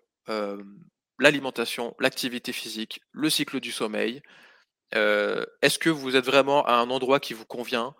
[1.18, 4.20] l'alimentation, l'activité physique, le cycle du sommeil.
[4.92, 7.94] Est-ce que vous êtes vraiment à un endroit qui vous convient,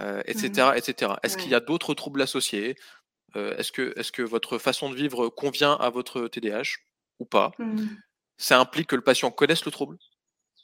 [0.00, 1.12] etc., mmh etc.
[1.24, 2.76] Est-ce qu'il y a d'autres troubles associés?
[3.34, 6.78] Est-ce que, est que votre façon de vivre convient à votre TDAH
[7.18, 7.50] ou pas?
[7.58, 7.88] Mmh
[8.36, 9.98] Ça implique que le patient connaisse le trouble.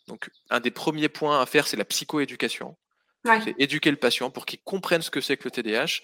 [0.07, 2.77] Donc, un des premiers points à faire, c'est la psychoéducation.
[3.25, 6.01] C'est éduquer le patient pour qu'il comprenne ce que c'est que le TDAH,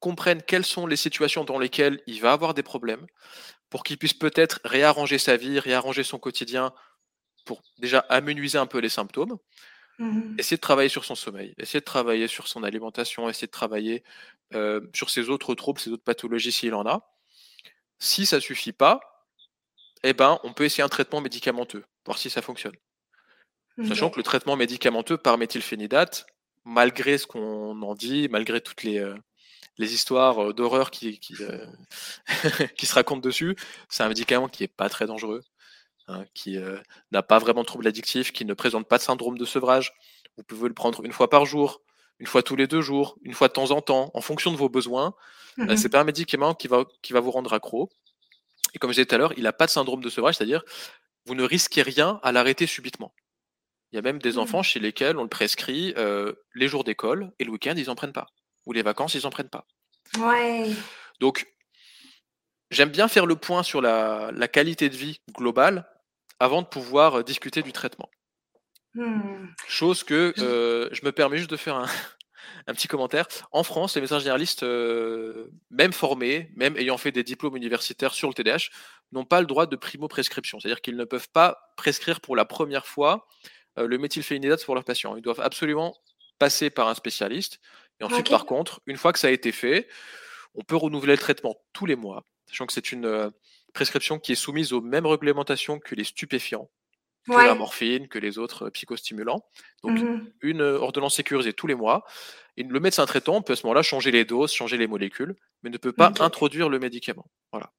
[0.00, 3.06] comprenne quelles sont les situations dans lesquelles il va avoir des problèmes,
[3.70, 6.72] pour qu'il puisse peut-être réarranger sa vie, réarranger son quotidien,
[7.44, 9.38] pour déjà amenuiser un peu les symptômes.
[9.98, 13.52] Mmh essayer de travailler sur son sommeil, essayer de travailler sur son alimentation, essayer de
[13.52, 14.04] travailler
[14.54, 17.12] euh, sur ses autres troubles, ses autres pathologies s'il en a.
[17.98, 19.00] Si ça suffit pas,
[20.04, 22.76] eh ben, on peut essayer un traitement médicamenteux, voir si ça fonctionne.
[23.86, 26.26] Sachant que le traitement médicamenteux par méthylphénidate,
[26.64, 29.16] malgré ce qu'on en dit, malgré toutes les, euh,
[29.78, 31.66] les histoires euh, d'horreur qui, euh,
[32.76, 33.56] qui, se racontent dessus.
[33.88, 35.42] C'est un médicament qui est pas très dangereux,
[36.08, 36.78] hein, qui euh,
[37.12, 39.94] n'a pas vraiment de troubles addictifs, qui ne présente pas de syndrome de sevrage.
[40.36, 41.80] Vous pouvez le prendre une fois par jour,
[42.18, 44.56] une fois tous les deux jours, une fois de temps en temps, en fonction de
[44.56, 45.14] vos besoins.
[45.56, 47.90] Mmh c'est pas un médicament qui va, qui va vous rendre accro.
[48.74, 50.62] Et comme je disais tout à l'heure, il n'a pas de syndrome de sevrage, c'est-à-dire
[51.26, 53.12] vous ne risquez rien à l'arrêter subitement.
[53.90, 54.38] Il y a même des mmh.
[54.38, 55.94] enfants chez lesquels on le prescrit
[56.54, 58.28] les jours d'école et le week-end, ils n'en prennent pas
[58.68, 59.66] ou les vacances, ils n'en prennent pas.
[60.18, 60.70] Ouais.
[61.20, 61.46] Donc,
[62.70, 65.88] j'aime bien faire le point sur la, qualité de vie globale
[66.38, 68.10] avant de pouvoir euh, discuter du traitement.
[68.94, 69.46] Hmm.
[69.66, 71.76] Chose que euh, je me permets juste de faire
[72.66, 73.26] un, petit commentaire.
[73.52, 78.28] En France, les médecins généralistes, euh, même formés, même ayant fait des diplômes universitaires sur
[78.28, 78.68] le TDAH,
[79.12, 80.60] n'ont pas le droit de primo-prescription.
[80.60, 83.26] C'est-à-dire qu'ils ne peuvent pas prescrire pour la première fois
[83.76, 85.16] le méthylphénidate pour leurs patients.
[85.16, 85.96] Ils doivent absolument
[86.38, 87.60] passer par un spécialiste.
[88.00, 89.88] Et ensuite, par contre, une fois que ça a été fait,
[90.54, 93.30] on peut renouveler le traitement tous les mois, sachant que c'est une euh,
[93.74, 96.70] prescription qui est soumise aux mêmes réglementations que les stupéfiants,
[97.26, 99.44] que la morphine, que les autres euh, psychostimulants.
[99.82, 102.04] Donc, mmh une euh, ordonnance sécurisée tous les mois.
[102.56, 105.70] Et le médecin traitant peut à ce moment-là changer les doses, changer les molécules, mais
[105.70, 107.26] ne peut pas introduire le médicament.
[107.52, 107.72] Voilà.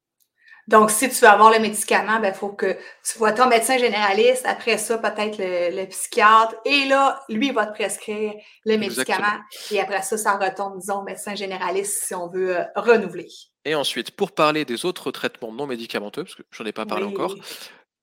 [0.70, 3.80] Donc, si tu veux avoir le médicament, il ben, faut que tu vois ton médecin
[3.80, 8.34] généraliste, après ça, peut-être le, psychiatre, et là, lui, il va te prescrire
[8.66, 9.40] le médicament,
[9.72, 13.28] et après ça, ça retombe, disons, au médecin généraliste si on veut euh, renouveler.
[13.66, 16.86] Et ensuite, pour parler des autres traitements non médicamenteux, parce que je n'en ai pas
[16.86, 17.34] parlé encore,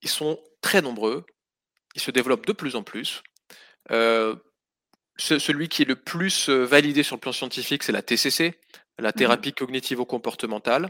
[0.01, 1.25] ils sont très nombreux,
[1.95, 3.23] ils se développent de plus en plus.
[3.91, 4.35] Euh,
[5.17, 8.59] celui qui est le plus euh, validé sur le plan scientifique, c'est la TCC,
[8.99, 10.89] la mmh thérapie cognitivo-comportementale.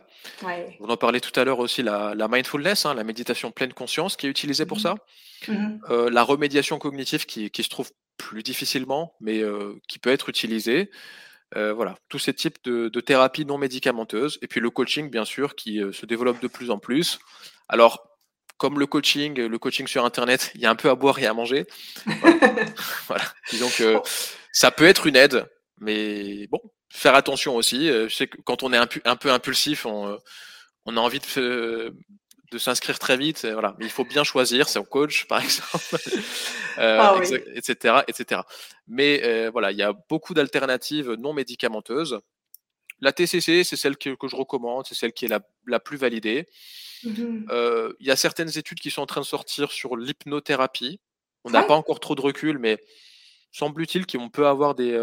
[0.80, 4.28] On en parlait tout à l'heure aussi, la, mindfulness, hein, la méditation pleine conscience qui
[4.28, 4.96] est utilisée pour mmh ça.
[5.48, 10.30] Mmh euh, la remédiation cognitive qui, se trouve plus difficilement, mais euh, qui peut être
[10.30, 10.90] utilisée.
[11.56, 14.40] Euh, voilà, tous ces types de, de, thérapies non médicamenteuses.
[14.42, 17.20] Et puis le coaching, bien sûr, qui se développe de plus en plus.
[17.70, 18.18] Alors,
[18.58, 21.26] comme le coaching, le coaching sur Internet, il y a un peu à boire et
[21.26, 21.66] à manger.
[23.08, 23.24] voilà.
[23.50, 24.02] Disons que
[24.52, 25.46] ça peut être une aide,
[25.80, 26.60] mais bon,
[26.90, 27.90] faire attention aussi.
[27.90, 30.18] Euh, je sais que quand on est un, peu impulsif, on, euh,
[30.86, 31.94] on a envie de,
[32.52, 33.46] de s'inscrire très vite.
[33.46, 33.76] Voilà.
[33.80, 35.98] Mais il faut bien choisir, c'est au coach, par exemple,
[36.78, 37.20] euh, ah
[37.56, 38.42] etc., etc.
[38.88, 42.20] Mais voilà, il y a beaucoup d'alternatives non médicamenteuses.
[43.00, 45.98] La TCC, c'est celle que, que, je recommande, c'est celle qui est la, la plus
[45.98, 46.48] validée.
[47.04, 47.46] Mmh
[48.00, 51.00] il y a certaines études qui sont en train de sortir sur l'hypnothérapie.
[51.44, 52.80] On n'a pas encore trop de recul, mais
[53.52, 54.98] semble-t-il qu'on peut avoir des,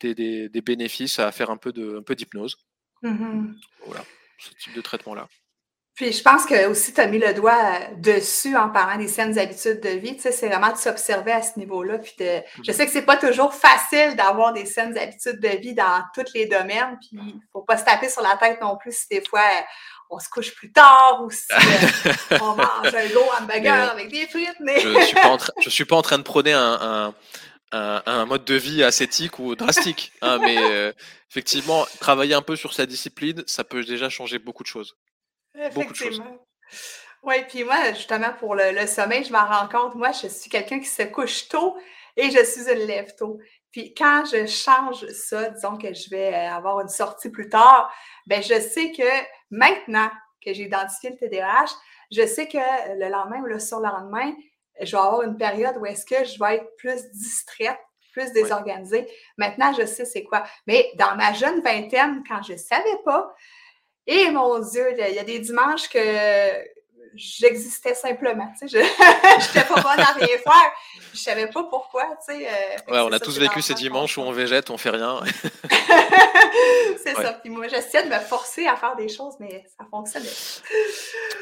[0.00, 2.56] des, bénéfices à faire un peu d'hypnose.
[3.02, 3.52] Mmh
[3.86, 4.04] voilà,
[4.38, 5.28] ce type de traitement-là.
[5.98, 9.36] Puis je pense que aussi tu as mis le doigt dessus en parlant des saines
[9.36, 10.14] habitudes de vie.
[10.14, 11.98] Tu sais, c'est vraiment de s'observer à ce niveau-là.
[11.98, 12.14] Puis
[12.64, 16.32] je sais que c'est pas toujours facile d'avoir des saines habitudes de vie dans tous
[16.34, 16.96] les domaines.
[17.00, 19.42] Puis il faut pas se taper sur la tête non plus si des fois
[20.08, 24.26] on se couche plus tard ou si euh, on mange un gros hamburger avec des
[24.28, 24.54] frites.
[24.60, 24.80] Mais...
[24.80, 27.14] je suis pas suis pas en train de prôner un un,
[27.72, 30.12] mode de vie ascétique ou drastique.
[30.22, 30.92] Hein, mais euh,
[31.30, 34.96] effectivement, travailler un peu sur sa discipline, ça peut déjà changer beaucoup de choses.
[35.74, 36.22] Beaucoup de.
[37.22, 40.78] Oui, puis moi, justement, pour le, sommeil, je m'en rends compte, moi, je suis quelqu'un
[40.78, 41.76] qui se couche tôt
[42.16, 43.38] et je suis une lève tôt.
[43.72, 47.92] Puis quand je change ça, disons que je vais euh, avoir une sortie plus tard,
[48.26, 49.02] ben je sais que
[49.50, 50.10] maintenant
[50.44, 51.74] que j'ai identifié le TDAH,
[52.10, 54.32] je sais que le lendemain ou le surlendemain,
[54.80, 57.78] je vais avoir une période où est-ce que je vais être plus distraite,
[58.12, 59.06] plus désorganisée.
[59.36, 60.44] Maintenant, je sais c'est quoi.
[60.66, 63.34] Mais dans ma jeune vingtaine, quand je ne savais pas,
[64.06, 65.98] et mon Dieu, il y a des dimanches que
[67.14, 68.50] j'existais simplement.
[68.58, 68.78] Tu sais, je
[69.58, 70.72] n'étais pas bonne à rien faire.
[71.12, 72.04] Je ne savais pas pourquoi.
[72.26, 74.90] Tu sais, euh, ouais, on a tous vécu ces dimanches où on végète, on fait
[74.90, 75.20] rien.
[77.04, 77.34] c'est ça.
[77.34, 80.24] Puis moi, j'essaie de me forcer à faire des choses, mais ça fonctionne.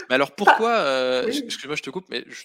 [0.09, 2.45] Mais alors pourquoi, euh, excuse-moi, je te coupe, mais je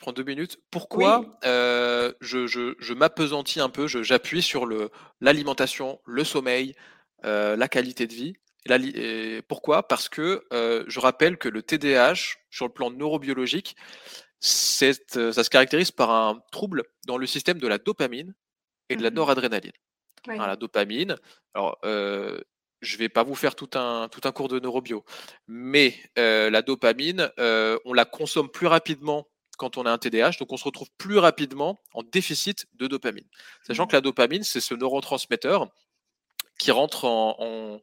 [0.00, 0.58] prends deux minutes.
[0.70, 6.74] Pourquoi euh, je, je, m'apesantis un peu, j'appuie sur le, l'alimentation, le sommeil,
[7.24, 8.34] euh, la qualité de vie.
[9.48, 9.86] pourquoi?
[9.86, 13.76] Parce que euh, je rappelle que le TDAH, sur le plan neurobiologique,
[14.40, 18.34] ça se caractérise par un trouble dans le système de la dopamine
[18.88, 19.72] et de la mmh noradrénaline.
[20.26, 21.16] la dopamine,
[21.54, 25.04] alors je ne vais pas vous faire tout un, tout un cours de neurobio,
[25.46, 29.28] mais la dopamine, on la consomme plus rapidement
[29.62, 33.28] quand on a un TDAH, donc on se retrouve plus rapidement en déficit de dopamine.
[33.64, 35.68] Sachant que la dopamine, c'est ce neurotransmetteur
[36.58, 37.78] qui rentre en,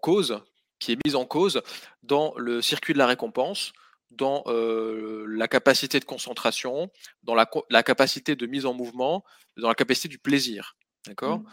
[0.00, 0.40] cause,
[0.78, 1.60] qui est mis en cause
[2.02, 3.74] dans le circuit de la récompense,
[4.10, 6.90] dans euh, la capacité de concentration,
[7.24, 9.22] dans la, capacité de mise en mouvement,
[9.58, 10.78] dans la capacité du plaisir.
[11.06, 11.40] D'accord?
[11.40, 11.46] Mmh.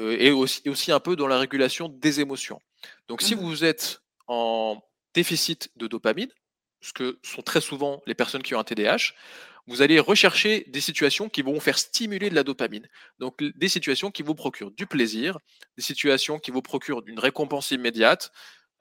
[0.00, 2.60] euh, et, aussi, aussi, un peu dans la régulation des émotions.
[3.06, 3.38] Donc, si mmh.
[3.38, 4.82] vous êtes en
[5.14, 6.32] déficit de dopamine,
[6.80, 9.12] ce que sont très souvent les personnes qui ont un TDAH,
[9.66, 12.88] vous allez rechercher des situations qui vont faire stimuler de la dopamine.
[13.18, 15.38] Donc des situations qui vous procurent du plaisir,
[15.76, 18.32] des situations qui vous procurent une récompense immédiate.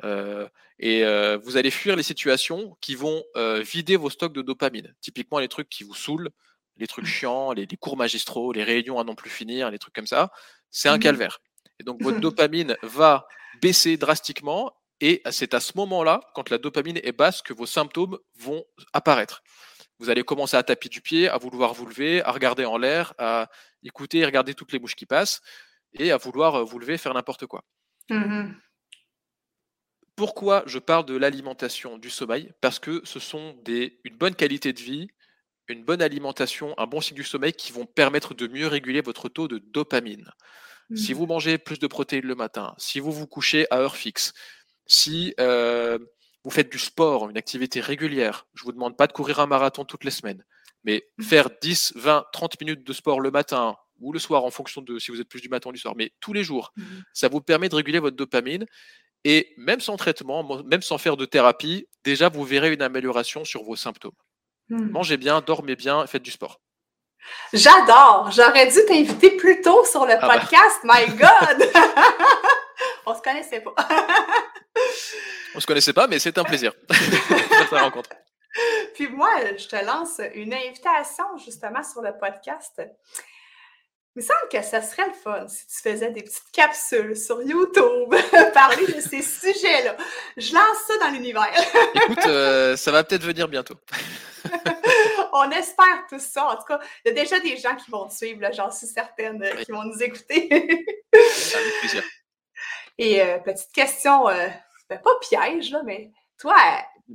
[0.03, 0.47] Euh,
[0.79, 4.95] et euh, vous allez fuir les situations qui vont euh, vider vos stocks de dopamine.
[5.01, 6.29] Typiquement les trucs qui vous saoulent,
[6.77, 7.07] les trucs mmh.
[7.07, 10.31] chiants, les, cours magistraux, les réunions à non plus finir, les trucs comme ça.
[10.71, 11.01] C'est un mmh.
[11.01, 11.39] calvaire.
[11.79, 13.27] Et donc votre dopamine va
[13.61, 18.17] baisser drastiquement et c'est à ce moment-là, quand la dopamine est basse, que vos symptômes
[18.37, 19.41] vont apparaître.
[19.99, 23.13] Vous allez commencer à taper du pied, à vouloir vous lever, à regarder en l'air,
[23.17, 23.49] à
[23.83, 25.41] écouter et regarder toutes les mouches qui passent,
[25.93, 27.63] et à vouloir euh, vous lever, faire n'importe quoi.
[28.09, 28.51] Mmh
[30.15, 32.51] Pourquoi je parle de l'alimentation, du sommeil?
[32.61, 35.07] Parce que ce sont des, une bonne qualité de vie,
[35.67, 39.29] une bonne alimentation, un bon cycle du sommeil qui vont permettre de mieux réguler votre
[39.29, 40.31] taux de dopamine.
[40.95, 41.17] Si mmh.
[41.17, 44.33] vous mangez plus de protéines le matin, si vous vous couchez à heure fixe,
[44.89, 45.97] si euh,
[46.43, 49.85] vous faites du sport, une activité régulière, je vous demande pas de courir un marathon
[49.85, 50.43] toutes les semaines,
[50.83, 51.23] mais mmh.
[51.23, 54.97] faire 10, 20, 30 minutes de sport le matin ou le soir en fonction de
[54.97, 56.83] si vous êtes plus du matin ou du soir, mais tous les jours, mmh
[57.13, 58.65] ça vous permet de réguler votre dopamine
[59.25, 63.63] Et même sans traitement, même sans faire de thérapie, déjà, vous verrez une amélioration sur
[63.63, 64.15] vos symptômes.
[64.69, 64.89] Hmm.
[64.89, 66.61] Mangez bien, dormez bien, faites du sport.
[67.53, 68.29] J'adore.
[68.31, 70.39] J'aurais dû t'inviter plus tôt sur le ah bah.
[70.39, 70.79] podcast.
[70.83, 71.69] My God!
[73.09, 73.73] On se connaissait pas.
[75.55, 78.11] On se connaissait pas, mais c'est un plaisir de faire la rencontre.
[78.93, 82.79] Puis moi, je te lance une invitation justement sur le podcast.
[84.15, 87.41] Il me semble que ça serait le fun si tu faisais des petites capsules sur
[87.41, 88.13] YouTube,
[88.53, 89.97] parler de ces sujets-là.
[90.37, 91.51] Je lance ça dans l'univers.
[91.95, 93.75] Écoute, euh, ça va peut-être venir bientôt.
[95.33, 96.45] On espère tout ça.
[96.45, 98.87] En tout cas, il y a déjà des gens qui vont te suivre, j'en suis
[98.87, 100.47] certaine, qui vont nous écouter.
[100.51, 102.03] Avec plaisir.
[102.99, 106.53] Et euh, petite question, ben, pas piège, là, mais toi,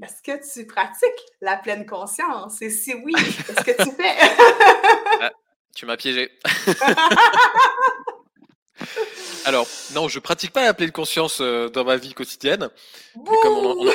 [0.03, 1.09] est-ce que tu pratiques
[1.41, 2.61] la pleine conscience?
[2.63, 3.13] Et si oui,
[3.47, 4.15] qu'est-ce que tu fais?
[5.21, 5.31] Ah,
[5.75, 6.31] tu m'as piégé.
[9.45, 12.71] Alors, non, je pratique pas la pleine conscience euh, dans ma vie quotidienne.
[13.15, 13.87] comme on,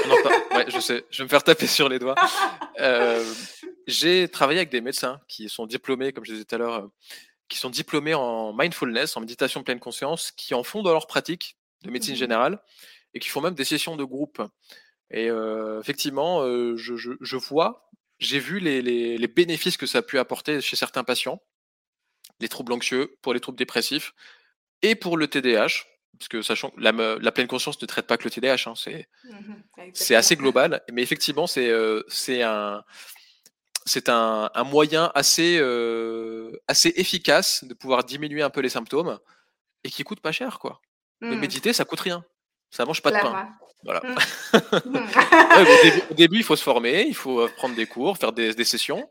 [0.67, 2.15] je sais, je vais me faire taper sur les doigts.
[2.81, 3.25] Euh,
[3.87, 6.87] j'ai travaillé avec des médecins qui sont diplômés, comme je disais tout à l'heure, euh,
[7.49, 11.57] qui sont diplômés en mindfulness, en méditation pleine conscience, qui en font dans leur pratique
[11.83, 12.63] de médecine mmh générale
[13.13, 14.41] et qui font même des sessions de groupe.
[15.11, 15.29] Et
[15.79, 16.43] effectivement,
[16.75, 21.41] je, vois, j'ai vu les, bénéfices que ça a pu apporter chez certains patients,
[22.39, 24.13] les troubles anxieux, pour les troubles dépressifs,
[24.83, 25.85] et pour le TDAH,
[26.17, 29.07] parce que sachant la, la pleine conscience ne traite pas que le TDAH, hein, c'est
[29.23, 31.71] mmh assez global, mais effectivement, c'est
[32.07, 32.83] c'est un
[33.89, 35.59] c'est un, moyen assez,
[36.67, 39.17] assez efficace de pouvoir diminuer un peu les symptômes
[39.83, 40.81] et qui coûte pas cher, quoi.
[41.21, 41.35] Mmh.
[41.35, 42.23] méditer, ça coûte rien.
[42.71, 43.49] Ça mange pas de pain.
[43.83, 44.01] Voilà.
[44.03, 44.17] Mmh.
[46.11, 49.09] au, début, il faut se former, il faut euh, prendre des cours, faire des, sessions.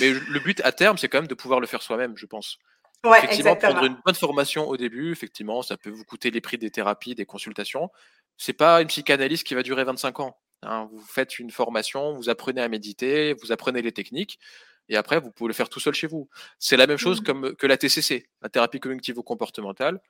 [0.00, 2.58] Mais le but à terme, c'est quand même de pouvoir le faire soi-même, je pense.
[3.04, 6.58] Ouais, effectivement, prendre une bonne formation au début, effectivement, ça peut vous coûter les prix
[6.58, 7.90] des thérapies, des consultations.
[8.36, 10.36] C'est pas une psychanalyse qui va durer 25 ans.
[10.62, 10.88] Hein.
[10.92, 14.40] Vous faites une formation, vous apprenez à méditer, vous apprenez les techniques,
[14.88, 16.28] et après, vous pouvez le faire tout seul chez vous.
[16.58, 17.24] C'est la même chose mmh.
[17.24, 20.00] comme, que la TCC, la thérapie cognitive-comportementale.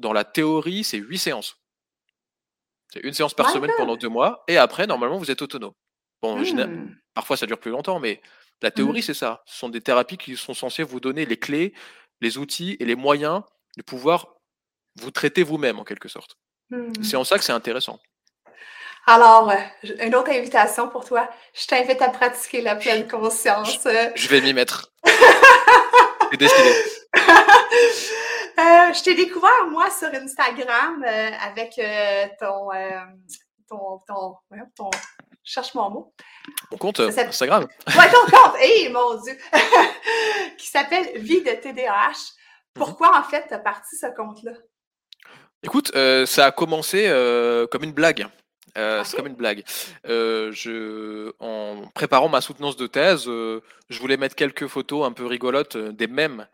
[0.00, 1.56] Dans la théorie, c'est 8 séances.
[2.92, 5.74] C'est une séance par semaine pendant deux mois, et après, normalement, vous êtes autonome.
[6.22, 6.96] Bon, mmh.
[7.14, 8.20] parfois, ça dure plus longtemps, mais
[8.62, 8.72] la mmh.
[8.72, 9.42] théorie, c'est ça.
[9.46, 11.74] Ce sont des thérapies qui sont censées vous donner les clés,
[12.20, 13.42] les outils et les moyens
[13.76, 14.34] de pouvoir
[14.98, 16.36] vous traiter vous-même, en quelque sorte.
[17.02, 18.00] C'est en ça que c'est intéressant.
[19.06, 19.56] Alors, euh,
[20.00, 21.28] une autre invitation pour toi.
[21.52, 23.78] Je t'invite à pratiquer la pleine conscience.
[24.14, 24.92] Je, vais m'y mettre.
[26.30, 26.74] c'est décidé.
[28.58, 32.68] Euh, je t'ai découvert, moi, sur Instagram euh, avec euh, ton,
[33.68, 34.36] ton, ton,
[34.76, 34.90] ton,
[35.42, 36.14] Cherche mon mot.
[36.70, 37.66] Mon compte Instagram.
[37.88, 38.56] Ouais, ton compte.
[38.60, 39.36] Hé, mon Dieu.
[40.58, 42.08] qui s'appelle Vie de TDAH.
[42.08, 42.14] Mhm.
[42.74, 44.52] Pourquoi, en fait, tu as parti ce compte-là?
[45.62, 45.92] Écoute,
[46.26, 47.06] ça a commencé
[47.70, 48.26] comme une blague.
[48.76, 49.64] C'est comme une blague.
[50.04, 55.76] je, en préparant ma soutenance de thèse, je voulais mettre quelques photos un peu rigolotes
[55.76, 56.46] des mèmes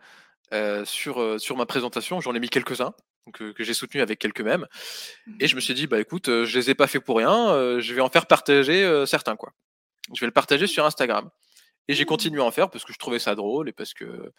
[0.53, 2.21] euh, sur, euh, sur ma présentation.
[2.21, 2.95] J'en ai mis quelques-uns
[3.33, 4.67] que, j'ai soutenus avec quelques mèmes.
[5.27, 7.17] Mmh et je me suis dit, bah écoute, euh, je les ai pas fait pour
[7.17, 9.37] rien, je vais en faire partager certains.
[9.37, 9.53] quoi.
[10.15, 11.31] Je vais le partager sur Instagram.
[11.89, 12.07] Et j'ai mmh.
[12.07, 14.33] continué à en faire parce que je trouvais ça drôle et parce que,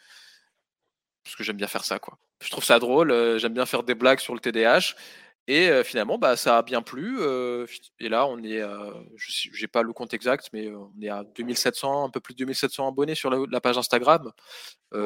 [1.23, 1.99] parce que j'aime bien faire ça.
[1.99, 2.17] quoi.
[2.41, 4.95] Je trouve ça drôle, j'aime bien faire des blagues sur le TDAH.
[5.47, 7.19] Et finalement, bah, ça a bien plu.
[7.99, 8.61] et là, on est,
[9.15, 12.39] je n'ai pas le compte exact, mais on est à 2700, un peu plus de
[12.39, 14.31] 2700 abonnés sur la, page Instagram.
[14.91, 14.99] Je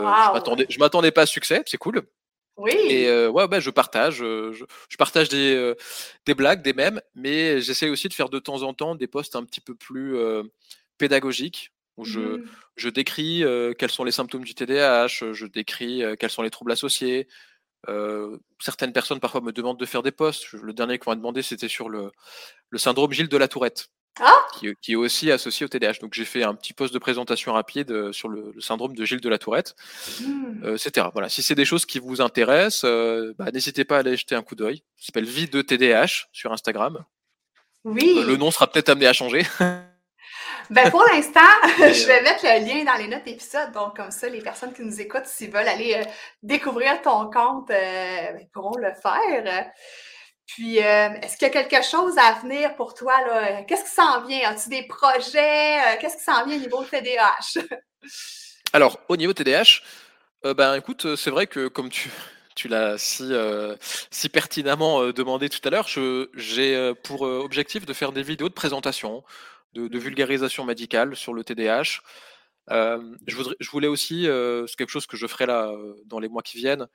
[0.69, 2.01] Je m'attendais pas à succès, c'est cool.
[2.57, 2.73] Oui.
[2.73, 5.73] Et ouais, bah, je partage, je, partage des,
[6.25, 9.35] des, blagues, des mèmes, mais j'essaie aussi de faire de temps en temps des posts
[9.35, 10.17] un petit peu plus
[10.97, 12.45] pédagogiques où je, mmh.
[12.77, 13.43] je décris
[13.77, 17.27] quels sont les symptômes du TDAH, je décris quels sont les troubles associés,
[18.59, 20.51] certaines personnes parfois me demandent de faire des posts.
[20.53, 22.11] Le dernier qu'on m'a demandé, c'était sur le,
[22.69, 25.99] le, syndrome Gilles de la Tourette, ah qui, est aussi associé au TDAH.
[26.01, 29.29] Donc j'ai fait un petit post de présentation rapide sur le, syndrome de Gilles de
[29.29, 29.75] la Tourette,
[30.21, 30.75] mmh.
[30.75, 31.07] etc.
[31.13, 31.29] Voilà.
[31.29, 32.85] Si c'est des choses qui vous intéressent,
[33.37, 34.83] bah, n'hésitez pas à aller jeter un coup d'œil.
[34.97, 37.03] Ça s'appelle Vie de TDAH sur Instagram.
[37.83, 38.23] Oui.
[38.27, 39.43] le nom sera peut-être amené à changer.
[40.71, 41.41] Ben pour l'instant,
[41.79, 43.73] je vais mettre le lien dans les notes d'épisode.
[43.73, 46.09] Donc, comme ça, les personnes qui nous écoutent, s'ils veulent aller euh,
[46.43, 49.69] découvrir ton compte, euh, ben, pourront le faire.
[50.45, 53.13] Puis, euh, est-ce qu'il y a quelque chose à venir pour toi?
[53.27, 53.63] Là?
[53.63, 54.49] Qu'est-ce qui s'en vient?
[54.49, 55.97] As-tu des projets?
[55.99, 57.65] Qu'est-ce qui s'en vient au niveau TDAH?
[58.73, 59.81] Alors, au niveau TDAH,
[60.55, 62.09] ben écoute, c'est vrai que comme tu,
[62.55, 63.29] tu l'as si,
[64.09, 65.89] si pertinemment demandé tout à l'heure,
[66.33, 69.23] j'ai pour objectif de faire des vidéos de présentation,
[69.73, 72.01] de, vulgarisation médicale sur le TDAH.
[72.69, 75.95] Euh, je, voudrais, je, voulais aussi, euh, c'est quelque chose que je ferai là euh,
[76.05, 76.87] dans les mois qui viennent,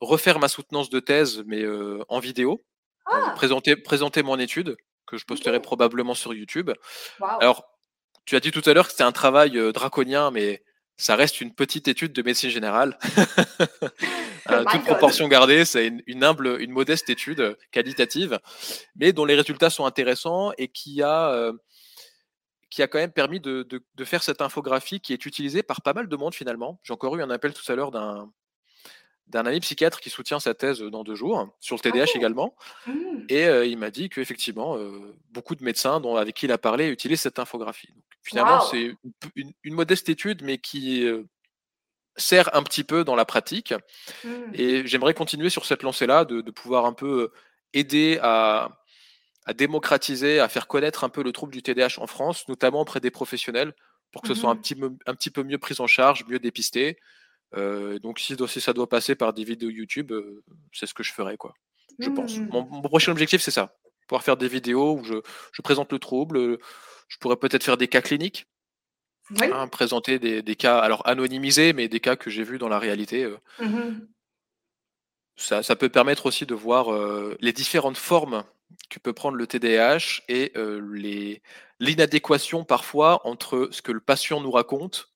[0.00, 1.62] refaire ma soutenance de thèse, mais
[2.08, 2.62] en vidéo.
[3.06, 3.34] ah!
[3.36, 6.70] présenter, présenter mon étude que je posterai probablement sur YouTube.
[7.20, 7.66] Alors,
[8.24, 10.64] tu as dit tout à l'heure que c'était un travail draconien, mais
[10.96, 12.98] ça reste une petite étude de médecine générale.
[14.70, 18.38] toute proportion gardée, c'est une, humble, une modeste étude qualitative,
[18.96, 21.52] mais dont les résultats sont intéressants et qui a,
[22.70, 25.92] qui a quand même permis de, de, faire cette infographie qui est utilisée par pas
[25.92, 26.80] mal de monde finalement.
[26.82, 28.30] J'ai encore eu un appel tout à l'heure d'un
[29.26, 32.54] d'un ami psychiatre qui soutient sa thèse dans deux jours, sur le TDAH ah également.
[32.86, 32.92] Mmh.
[33.30, 34.76] Et il m'a dit qu'effectivement,
[35.30, 37.88] beaucoup de médecins dont, avec qui il a parlé utilisent cette infographie.
[37.88, 38.94] Donc, finalement, c'est
[39.34, 41.08] une, modeste étude, mais qui
[42.16, 43.74] sert un petit peu dans la pratique.
[44.24, 44.28] Mmh.
[44.54, 47.32] Et j'aimerais continuer sur cette lancée-là, de, pouvoir un peu
[47.72, 48.80] aider à,
[49.46, 53.00] à, démocratiser, à faire connaître un peu le trouble du TDAH en France, notamment auprès
[53.00, 53.74] des professionnels,
[54.12, 54.60] pour que ce soit un mmh.
[54.60, 56.98] petit, un petit peu mieux pris en charge, mieux dépisté.
[57.56, 60.42] Euh, donc si, ça doit passer par des vidéos YouTube, euh,
[60.72, 61.54] c'est ce que je ferai, quoi.
[61.98, 62.38] Je pense.
[62.38, 62.48] Mmh.
[62.50, 63.76] Mon, prochain objectif, c'est ça.
[64.08, 65.14] Pouvoir faire des vidéos où je,
[65.62, 66.58] présente le trouble.
[67.08, 68.46] Je pourrais peut-être faire des cas cliniques.
[69.40, 73.24] Hein, présenter des, cas, alors anonymisés, mais des cas que j'ai vus dans la réalité.
[73.24, 73.38] Euh.
[73.60, 74.06] Mmh
[75.36, 76.96] ça, peut permettre aussi de voir
[77.40, 78.44] les différentes formes
[78.88, 80.52] que peut prendre le TDAH et
[81.80, 85.08] l'inadéquation parfois entre ce que le patient nous raconte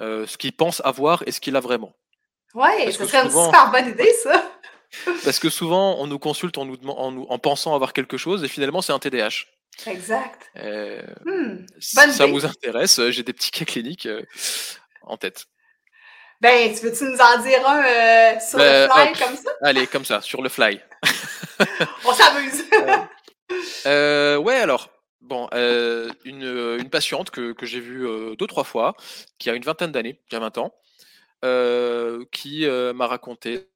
[0.00, 1.92] euh, ce qu'il pense avoir et ce qu'il a vraiment.
[2.54, 4.44] Ouais, ce serait une super bonne idée, ça.
[5.24, 8.48] Parce que souvent, on nous consulte en, nous, en, en pensant avoir quelque chose et
[8.48, 9.46] finalement, c'est un TDAH.
[9.86, 10.50] Exact.
[10.56, 14.08] Euh, hmm, ça vous intéresse, euh, j'ai des petits cas cliniques
[15.02, 15.46] en tête.
[16.40, 19.50] Ben, tu veux-tu nous en dire un sur le ben, fly comme ça?
[19.62, 20.80] Allez, comme ça, sur le fly.
[22.04, 22.64] On s'amuse.
[24.44, 24.90] ouais, alors,
[25.28, 28.94] Bon, euh, euh, une, patiente que, j'ai vue euh, deux, trois fois,
[29.38, 30.74] qui a une vingtaine d'années, qui a 20 ans,
[32.32, 33.68] qui m'a raconté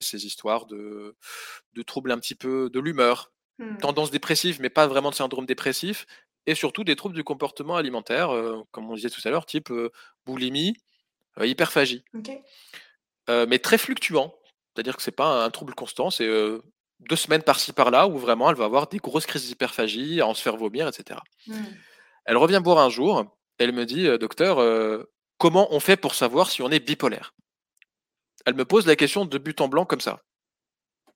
[0.00, 1.14] ces histoires de,
[1.86, 3.32] troubles un petit peu de l'humeur,
[3.62, 3.78] mmh.
[3.78, 6.06] tendance dépressive, mais pas vraiment de syndrome dépressif,
[6.46, 8.30] et surtout des troubles du comportement alimentaire,
[8.70, 9.72] comme on disait tout à l'heure, type
[10.26, 10.76] boulimie,
[11.40, 12.04] hyperphagie.
[13.28, 14.34] mais très fluctuant,
[14.74, 16.28] c'est-à-dire que c'est pas un trouble constant, c'est
[17.00, 20.34] deux semaines par-ci par-là où vraiment elle va avoir des grosses crises d'hyperphagie, à en
[20.34, 21.20] se faire vomir, etc.
[21.46, 21.54] Mmh.
[22.24, 23.24] Elle revient boire un jour,
[23.58, 25.06] elle me dit, docteur,
[25.38, 27.34] comment on fait pour savoir si on est bipolaire?
[28.46, 30.22] Elle me pose la question de but en blanc comme ça.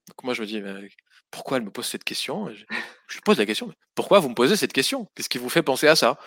[0.08, 0.62] Donc moi je me dis,
[1.36, 2.48] pourquoi elle me pose cette question?
[2.48, 2.64] Je,
[3.14, 5.06] lui pose la question, pourquoi vous me posez cette question?
[5.14, 6.18] Qu'est-ce qui vous fait penser à ça?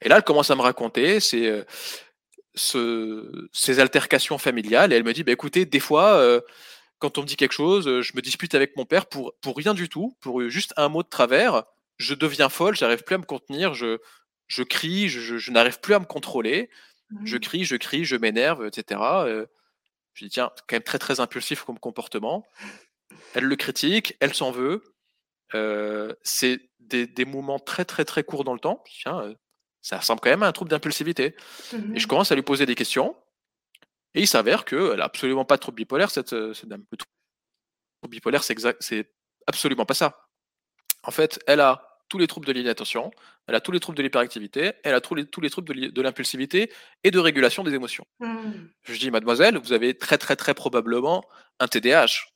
[0.00, 1.62] Et là elle commence à me raconter ces,
[2.54, 6.42] ces altercations familiales et elle me dit, bah, écoutez, des fois
[7.04, 9.56] quand on me dit quelque chose, euh, je me dispute avec mon père pour, pour
[9.56, 11.64] rien du tout, pour juste un mot de travers.
[11.98, 13.98] Je deviens folle, j'arrive plus à me contenir, je,
[14.46, 16.70] je crie, je, n'arrive plus à me contrôler.
[17.24, 17.40] Je mmh.
[17.40, 19.00] crie, je crie, je m'énerve, etc.
[19.26, 19.46] Euh,
[20.14, 22.46] je dis, tiens, quand même très très impulsif comme comportement.
[23.34, 24.82] Elle le critique, elle s'en veut.
[25.54, 28.82] Euh, c'est des, des, moments très très très courts dans le temps.
[28.86, 29.34] Tiens,
[29.84, 31.26] ça ressemble quand même à un trouble d'impulsivité.
[31.26, 33.14] Et je mmh commence à lui poser des questions.
[34.14, 36.84] Et il s'avère qu'elle n'a absolument pas de trouble bipolaire, cette, euh, cette dame.
[36.90, 39.12] Le trouble bipolaire, c'est
[39.46, 40.26] absolument pas ça.
[41.02, 43.10] En fait, elle a tous les troubles de l'inattention,
[43.46, 46.02] elle a tous les troubles de l'hyperactivité, elle a tous les, tous les troubles de
[46.02, 46.72] l'impulsivité
[47.02, 48.06] et de régulation des émotions.
[48.20, 48.52] Mmh.
[48.84, 51.24] Je dis, mademoiselle, vous avez très très très probablement
[51.60, 52.26] un TDAH.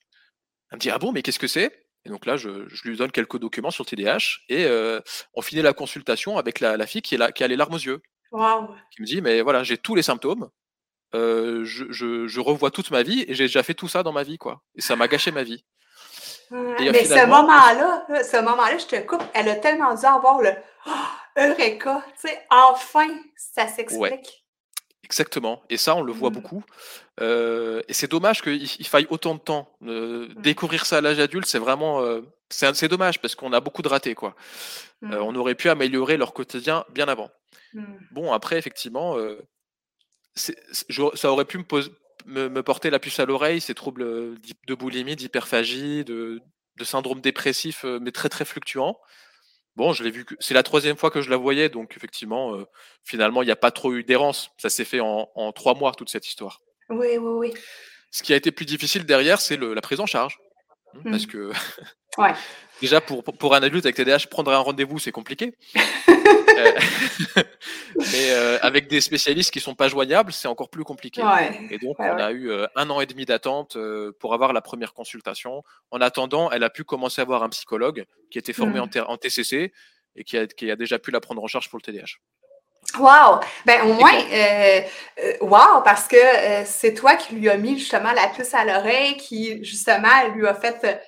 [0.71, 1.87] Elle me dit, ah bon, mais qu'est-ce que c'est?
[2.05, 2.49] Et donc là, je,
[2.85, 5.01] lui donne quelques documents sur le TDAH et euh,
[5.35, 8.01] on finit la consultation avec la, fille qui, est qui a les larmes aux yeux.
[8.31, 10.49] Qui me dit, mais voilà, j'ai tous les symptômes,
[11.12, 14.62] je, revois toute ma vie et j'ai déjà fait tout ça dans ma vie, quoi.
[14.75, 15.64] Et ça m'a gâché ma vie.
[16.51, 20.53] mais ce moment-là, ce moment-là, je te coupe, elle a tellement dû avoir le
[20.87, 20.91] oh,
[21.37, 24.45] Eureka, tu sais, enfin, ça s'explique.
[25.05, 25.62] Exactement.
[25.71, 26.35] Et ça, on le voit mmh.
[26.35, 26.64] beaucoup.
[27.21, 29.75] Et c'est dommage qu'il faille autant de temps.
[29.81, 30.27] Mmh.
[30.37, 32.05] Découvrir ça à l'âge adulte, c'est vraiment.
[32.49, 34.35] c'est dommage parce qu'on a beaucoup de ratés, quoi.
[35.03, 35.14] Mmh.
[35.14, 37.31] on aurait pu améliorer leur quotidien bien avant.
[38.12, 39.16] Bon, après, effectivement,
[40.35, 41.59] ça aurait pu
[42.27, 44.35] me, me, porter la puce à l'oreille, ces troubles euh,
[44.66, 46.41] de boulimie, d'hyperphagie, de,
[46.83, 48.99] syndrome dépressif, euh, mais très très fluctuant.
[49.77, 52.64] Bon, je l'ai vu, c'est la troisième fois que je la voyais, donc effectivement, euh,
[53.05, 54.51] finalement, il n'y a pas trop eu d'errance.
[54.59, 56.61] Ça s'est fait en, trois mois, toute cette histoire.
[56.91, 57.55] Oui, oui, oui.
[58.11, 60.39] Ce qui a été plus difficile derrière, c'est la prise en charge.
[60.95, 61.30] Hein, parce mmh.
[61.30, 61.53] que
[62.18, 62.32] ouais.
[62.80, 65.55] déjà, pour, pour un adulte avec TDAH, prendre un rendez-vous, c'est compliqué.
[66.59, 66.72] Euh,
[67.97, 71.22] mais euh, avec des spécialistes qui sont pas joignables, c'est encore plus compliqué.
[71.70, 73.78] Et donc, on a eu euh, un an et demi d'attente
[74.18, 75.62] pour avoir la première consultation.
[75.91, 79.05] En attendant, elle a pu commencer à voir un psychologue qui était formé mmh.
[79.07, 79.72] en, TCC
[80.16, 82.18] et qui a, qui a déjà pu la prendre en charge pour le TDAH.
[82.99, 83.41] Wow!
[83.66, 84.18] Ben au moins,
[85.41, 86.16] wow, parce que
[86.64, 90.55] c'est toi qui lui as mis justement la puce à l'oreille, qui justement lui a
[90.55, 90.99] fait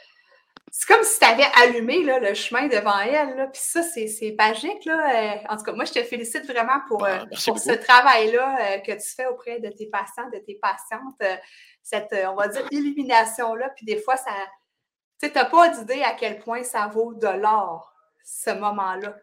[0.72, 3.36] c'est comme si tu avais allumé là, le chemin devant elle.
[3.36, 3.48] Là.
[3.48, 4.84] Puis ça, c'est magique.
[4.84, 5.34] Là.
[5.34, 8.56] Euh, en tout cas, moi, je te félicite vraiment pour, ah, euh, pour ce travail-là
[8.60, 11.40] euh, que tu fais auprès de tes patients, de tes patientes.
[11.82, 13.70] cette, on va dire, illumination-là.
[13.76, 14.30] Puis des fois, ça.
[15.20, 17.92] Tu n'as pas d'idée à quel point ça vaut de l'or,
[18.24, 19.16] ce moment-là.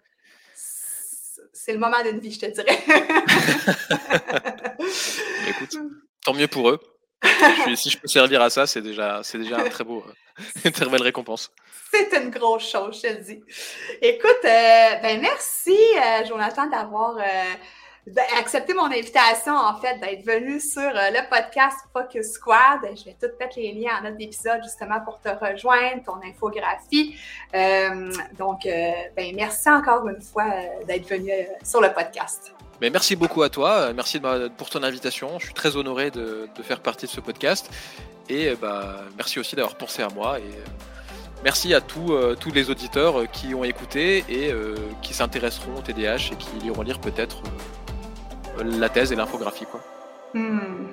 [1.60, 2.78] C'est le moment d'une vie, je te dirais.
[5.50, 5.76] Écoute,
[6.24, 6.80] tant mieux pour eux.
[7.76, 10.06] si je peux servir à ça, c'est déjà, c'est déjà un très beau,
[10.66, 11.52] une très belle récompense.
[11.92, 13.42] C'est une grosse chose, je te dis.
[14.04, 17.24] Écoute, euh, ben merci, euh, Jonathan, d'avoir euh,
[18.38, 22.80] accepté mon invitation, en fait, d'être venu sur le podcast Focus Squad.
[22.96, 27.16] Je vais tout mettre les liens en notre épisode, justement, pour te rejoindre, ton infographie.
[28.38, 30.46] donc, ben merci encore une fois
[30.86, 31.32] d'être venu
[31.64, 32.54] sur le podcast.
[32.80, 34.22] Mais merci beaucoup à toi, merci
[34.56, 35.40] pour ton invitation.
[35.40, 37.70] Je suis très honoré de, faire partie de ce podcast.
[38.30, 40.40] Et bah, merci aussi d'avoir pensé à moi.
[40.40, 40.66] Et euh,
[41.44, 45.82] merci à tous, euh, tous les auditeurs qui ont écouté et euh, qui s'intéresseront au
[45.82, 47.42] TDAH et qui iront lire peut-être
[48.64, 49.66] la thèse et l'infographie.
[49.66, 49.82] Quoi.
[50.34, 50.88] Hmm.